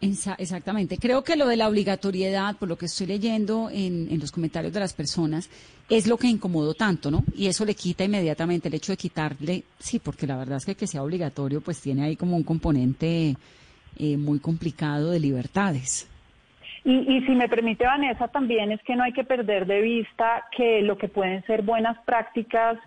Exactamente. 0.00 0.96
Creo 0.96 1.24
que 1.24 1.36
lo 1.36 1.48
de 1.48 1.56
la 1.56 1.68
obligatoriedad, 1.68 2.56
por 2.56 2.68
lo 2.68 2.76
que 2.78 2.86
estoy 2.86 3.08
leyendo 3.08 3.68
en, 3.70 4.08
en, 4.10 4.20
los 4.20 4.30
comentarios 4.30 4.72
de 4.72 4.78
las 4.78 4.92
personas, 4.92 5.50
es 5.88 6.06
lo 6.06 6.16
que 6.16 6.28
incomodó 6.28 6.74
tanto, 6.74 7.10
¿no? 7.10 7.24
Y 7.34 7.48
eso 7.48 7.64
le 7.64 7.74
quita 7.74 8.04
inmediatamente 8.04 8.68
el 8.68 8.74
hecho 8.74 8.92
de 8.92 8.96
quitarle, 8.96 9.64
sí, 9.78 9.98
porque 9.98 10.26
la 10.26 10.36
verdad 10.36 10.58
es 10.58 10.66
que 10.66 10.76
que 10.76 10.86
sea 10.86 11.02
obligatorio, 11.02 11.60
pues 11.60 11.80
tiene 11.80 12.04
ahí 12.04 12.16
como 12.16 12.36
un 12.36 12.44
componente 12.44 13.36
eh, 13.98 14.16
muy 14.16 14.38
complicado 14.38 15.10
de 15.10 15.18
libertades. 15.18 16.08
Y, 16.84 17.16
y 17.16 17.26
si 17.26 17.32
me 17.32 17.48
permite, 17.48 17.84
Vanessa, 17.84 18.28
también 18.28 18.70
es 18.70 18.80
que 18.84 18.94
no 18.94 19.02
hay 19.02 19.12
que 19.12 19.24
perder 19.24 19.66
de 19.66 19.80
vista 19.80 20.44
que 20.56 20.80
lo 20.82 20.96
que 20.96 21.08
pueden 21.08 21.44
ser 21.46 21.62
buenas 21.62 21.98
prácticas 22.04 22.78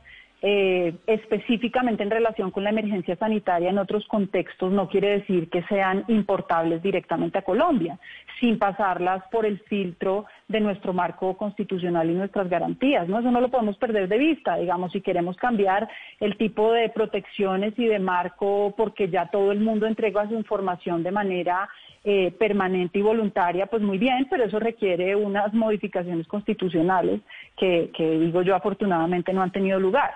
eh, 0.43 0.95
específicamente 1.05 2.01
en 2.01 2.09
relación 2.09 2.49
con 2.49 2.63
la 2.63 2.71
emergencia 2.71 3.15
sanitaria 3.15 3.69
en 3.69 3.77
otros 3.77 4.07
contextos 4.07 4.71
no 4.71 4.89
quiere 4.89 5.19
decir 5.19 5.51
que 5.51 5.61
sean 5.63 6.03
importables 6.07 6.81
directamente 6.81 7.37
a 7.37 7.43
Colombia, 7.43 7.99
sin 8.39 8.57
pasarlas 8.57 9.23
por 9.31 9.45
el 9.45 9.59
filtro 9.59 10.25
de 10.47 10.59
nuestro 10.59 10.93
marco 10.93 11.37
constitucional 11.37 12.09
y 12.09 12.15
nuestras 12.15 12.49
garantías. 12.49 13.07
¿no? 13.07 13.19
Eso 13.19 13.29
no 13.29 13.39
lo 13.39 13.49
podemos 13.49 13.77
perder 13.77 14.07
de 14.07 14.17
vista. 14.17 14.55
Digamos, 14.55 14.91
si 14.91 15.01
queremos 15.01 15.37
cambiar 15.37 15.87
el 16.19 16.35
tipo 16.37 16.73
de 16.73 16.89
protecciones 16.89 17.77
y 17.77 17.85
de 17.85 17.99
marco 17.99 18.73
porque 18.75 19.09
ya 19.09 19.27
todo 19.27 19.51
el 19.51 19.59
mundo 19.59 19.85
entrega 19.85 20.27
su 20.27 20.33
información 20.33 21.03
de 21.03 21.11
manera 21.11 21.69
eh, 22.03 22.31
permanente 22.31 22.97
y 22.97 23.03
voluntaria, 23.03 23.67
pues 23.67 23.83
muy 23.83 23.99
bien, 23.99 24.25
pero 24.27 24.45
eso 24.45 24.59
requiere 24.59 25.15
unas 25.15 25.53
modificaciones 25.53 26.25
constitucionales 26.25 27.21
que, 27.55 27.91
que 27.95 28.17
digo 28.17 28.41
yo, 28.41 28.55
afortunadamente 28.55 29.33
no 29.33 29.43
han 29.43 29.51
tenido 29.51 29.79
lugar. 29.79 30.11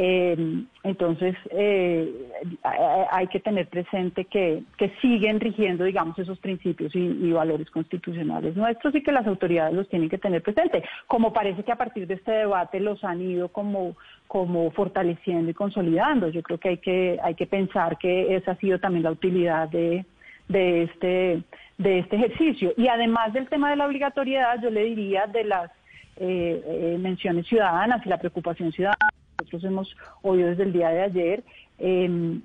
Eh, 0.00 0.62
entonces, 0.84 1.34
eh, 1.50 2.30
hay 3.10 3.26
que 3.26 3.40
tener 3.40 3.66
presente 3.66 4.26
que, 4.26 4.62
siguen 5.02 5.40
rigiendo, 5.40 5.82
digamos, 5.82 6.16
esos 6.20 6.38
principios 6.38 6.94
y, 6.94 7.32
valores 7.32 7.68
constitucionales 7.68 8.54
nuestros 8.54 8.94
y 8.94 9.02
que 9.02 9.10
las 9.10 9.26
autoridades 9.26 9.74
los 9.74 9.88
tienen 9.88 10.08
que 10.08 10.16
tener 10.16 10.40
presente. 10.40 10.84
Como 11.08 11.32
parece 11.32 11.64
que 11.64 11.72
a 11.72 11.76
partir 11.76 12.06
de 12.06 12.14
este 12.14 12.30
debate 12.30 12.78
los 12.78 13.02
han 13.02 13.20
ido 13.20 13.48
como, 13.48 13.96
como 14.28 14.70
fortaleciendo 14.70 15.50
y 15.50 15.54
consolidando. 15.54 16.28
Yo 16.28 16.44
creo 16.44 16.58
que 16.58 16.68
hay 16.68 16.78
que, 16.78 17.18
hay 17.20 17.34
que 17.34 17.46
pensar 17.46 17.98
que 17.98 18.36
esa 18.36 18.52
ha 18.52 18.56
sido 18.58 18.78
también 18.78 19.02
la 19.02 19.10
utilidad 19.10 19.68
de, 19.68 20.06
de, 20.46 20.84
este, 20.84 21.42
de 21.76 21.98
este 21.98 22.14
ejercicio. 22.14 22.72
Y 22.76 22.86
además 22.86 23.32
del 23.32 23.48
tema 23.48 23.70
de 23.70 23.76
la 23.76 23.86
obligatoriedad, 23.86 24.62
yo 24.62 24.70
le 24.70 24.84
diría 24.84 25.26
de 25.26 25.42
las 25.42 25.72
eh, 26.18 26.62
eh 26.64 26.96
menciones 27.00 27.48
ciudadanas 27.48 28.06
y 28.06 28.08
la 28.08 28.18
preocupación 28.18 28.70
ciudadana 28.70 29.17
nosotros 29.38 29.62
hemos 29.62 29.96
oído 30.22 30.48
desde 30.48 30.64
el 30.64 30.72
día 30.72 30.88
de 30.88 31.00
ayer, 31.00 31.44
em, 31.78 32.42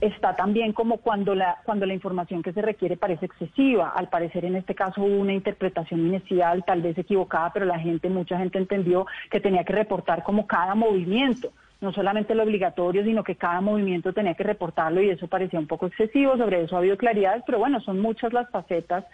está 0.00 0.34
también 0.34 0.72
como 0.72 0.96
cuando 0.96 1.36
la, 1.36 1.58
cuando 1.64 1.86
la 1.86 1.94
información 1.94 2.42
que 2.42 2.52
se 2.52 2.62
requiere 2.62 2.96
parece 2.96 3.26
excesiva. 3.26 3.90
Al 3.90 4.08
parecer 4.08 4.44
en 4.44 4.56
este 4.56 4.74
caso 4.74 5.02
hubo 5.02 5.16
una 5.20 5.32
interpretación 5.32 6.00
inicial, 6.00 6.64
tal 6.66 6.82
vez 6.82 6.98
equivocada, 6.98 7.52
pero 7.52 7.64
la 7.64 7.78
gente, 7.78 8.08
mucha 8.08 8.36
gente 8.38 8.58
entendió 8.58 9.06
que 9.30 9.38
tenía 9.38 9.62
que 9.62 9.72
reportar 9.72 10.24
como 10.24 10.48
cada 10.48 10.74
movimiento 10.74 11.52
no 11.80 11.92
solamente 11.92 12.34
lo 12.34 12.44
obligatorio, 12.44 13.04
sino 13.04 13.22
que 13.22 13.36
cada 13.36 13.60
movimiento 13.60 14.14
tenía 14.14 14.32
que 14.34 14.42
reportarlo 14.42 15.02
y 15.02 15.10
eso 15.10 15.28
parecía 15.28 15.58
un 15.60 15.66
poco 15.66 15.86
excesivo, 15.86 16.34
sobre 16.38 16.62
eso 16.62 16.76
ha 16.76 16.78
habido 16.78 16.96
claridades, 16.96 17.42
pero 17.44 17.58
bueno, 17.58 17.78
son 17.80 18.00
muchas 18.00 18.32
las 18.32 18.48
facetas 18.48 19.04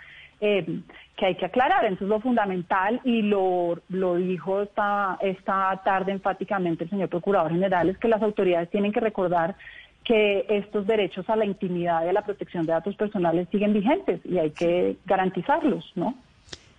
eh, 0.40 0.80
que 1.16 1.26
hay 1.26 1.34
que 1.36 1.46
aclarar. 1.46 1.84
Entonces 1.84 2.08
lo 2.08 2.20
fundamental, 2.20 3.00
y 3.04 3.22
lo, 3.22 3.80
lo 3.88 4.16
dijo 4.16 4.62
esta, 4.62 5.18
esta 5.20 5.80
tarde 5.84 6.12
enfáticamente 6.12 6.84
el 6.84 6.90
señor 6.90 7.08
Procurador 7.08 7.52
General, 7.52 7.88
es 7.88 7.98
que 7.98 8.08
las 8.08 8.22
autoridades 8.22 8.70
tienen 8.70 8.92
que 8.92 9.00
recordar 9.00 9.56
que 10.04 10.46
estos 10.48 10.86
derechos 10.86 11.28
a 11.28 11.36
la 11.36 11.44
intimidad 11.44 12.04
y 12.04 12.08
a 12.08 12.12
la 12.12 12.24
protección 12.24 12.66
de 12.66 12.72
datos 12.72 12.96
personales 12.96 13.48
siguen 13.50 13.72
vigentes 13.72 14.20
y 14.24 14.38
hay 14.38 14.50
que 14.50 14.96
garantizarlos, 15.04 15.92
¿no? 15.94 16.14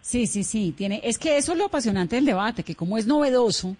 Sí, 0.02 0.26
sí, 0.26 0.44
sí. 0.44 0.74
Tiene, 0.76 1.02
es 1.04 1.20
que 1.20 1.38
eso 1.38 1.52
es 1.52 1.58
lo 1.58 1.66
apasionante 1.66 2.16
del 2.16 2.26
debate, 2.26 2.64
que 2.64 2.76
como 2.76 2.98
es 2.98 3.06
novedoso 3.06 3.76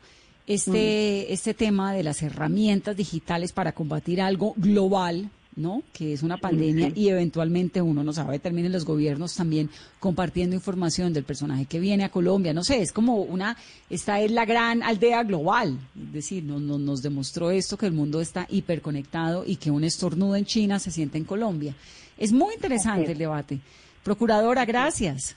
este, 0.46 1.26
mm. 1.28 1.34
este 1.34 1.54
tema 1.54 1.94
de 1.94 2.04
las 2.04 2.22
herramientas 2.22 2.96
digitales 2.96 3.52
para 3.52 3.72
combatir 3.72 4.22
algo 4.22 4.54
global, 4.58 5.30
¿no? 5.56 5.84
Que 5.94 6.14
es 6.14 6.24
una 6.24 6.38
pandemia 6.38 6.92
y 6.96 7.10
eventualmente 7.10 7.82
uno 7.82 8.04
no 8.04 8.14
sabe, 8.14 8.40
terminen 8.40 8.72
los 8.72 8.86
gobiernos 8.86 9.36
también 9.36 9.70
compartiendo 10.00 10.56
información 10.56 11.14
del 11.14 11.24
personaje 11.24 11.66
que 11.66 11.80
viene 11.80 12.04
a 12.04 12.10
Colombia, 12.10 12.54
no 12.54 12.64
sé, 12.64 12.82
es 12.82 12.92
como 12.92 13.18
una, 13.18 13.58
esta 13.90 14.20
es 14.22 14.32
la 14.32 14.46
gran 14.46 14.82
aldea 14.84 15.24
global, 15.24 15.78
es 15.96 16.14
decir, 16.14 16.44
no, 16.44 16.60
nos 16.60 17.02
demostró 17.02 17.52
esto 17.52 17.78
que 17.78 17.86
el 17.86 17.94
mundo 17.94 18.22
está 18.22 18.48
hiperconectado 18.50 19.44
y 19.46 19.58
que 19.58 19.72
un 19.72 19.84
estornudo 19.84 20.36
en 20.36 20.46
China 20.46 20.80
se 20.80 20.92
siente 20.92 21.18
en 21.18 21.26
Colombia. 21.26 21.76
Es 22.18 22.32
muy 22.32 22.54
interesante 22.54 23.12
el 23.12 23.18
debate. 23.18 23.60
Procuradora, 24.04 24.66
gracias. 24.66 25.36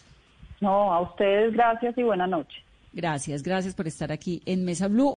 No, 0.60 0.92
a 0.92 1.00
ustedes 1.00 1.52
gracias 1.52 1.96
y 1.98 2.02
buena 2.02 2.26
noche. 2.26 2.64
Gracias, 2.94 3.42
gracias 3.42 3.74
por 3.74 3.88
estar 3.88 4.12
aquí 4.12 4.40
en 4.46 4.64
Mesa 4.64 4.86
Blue. 4.86 5.12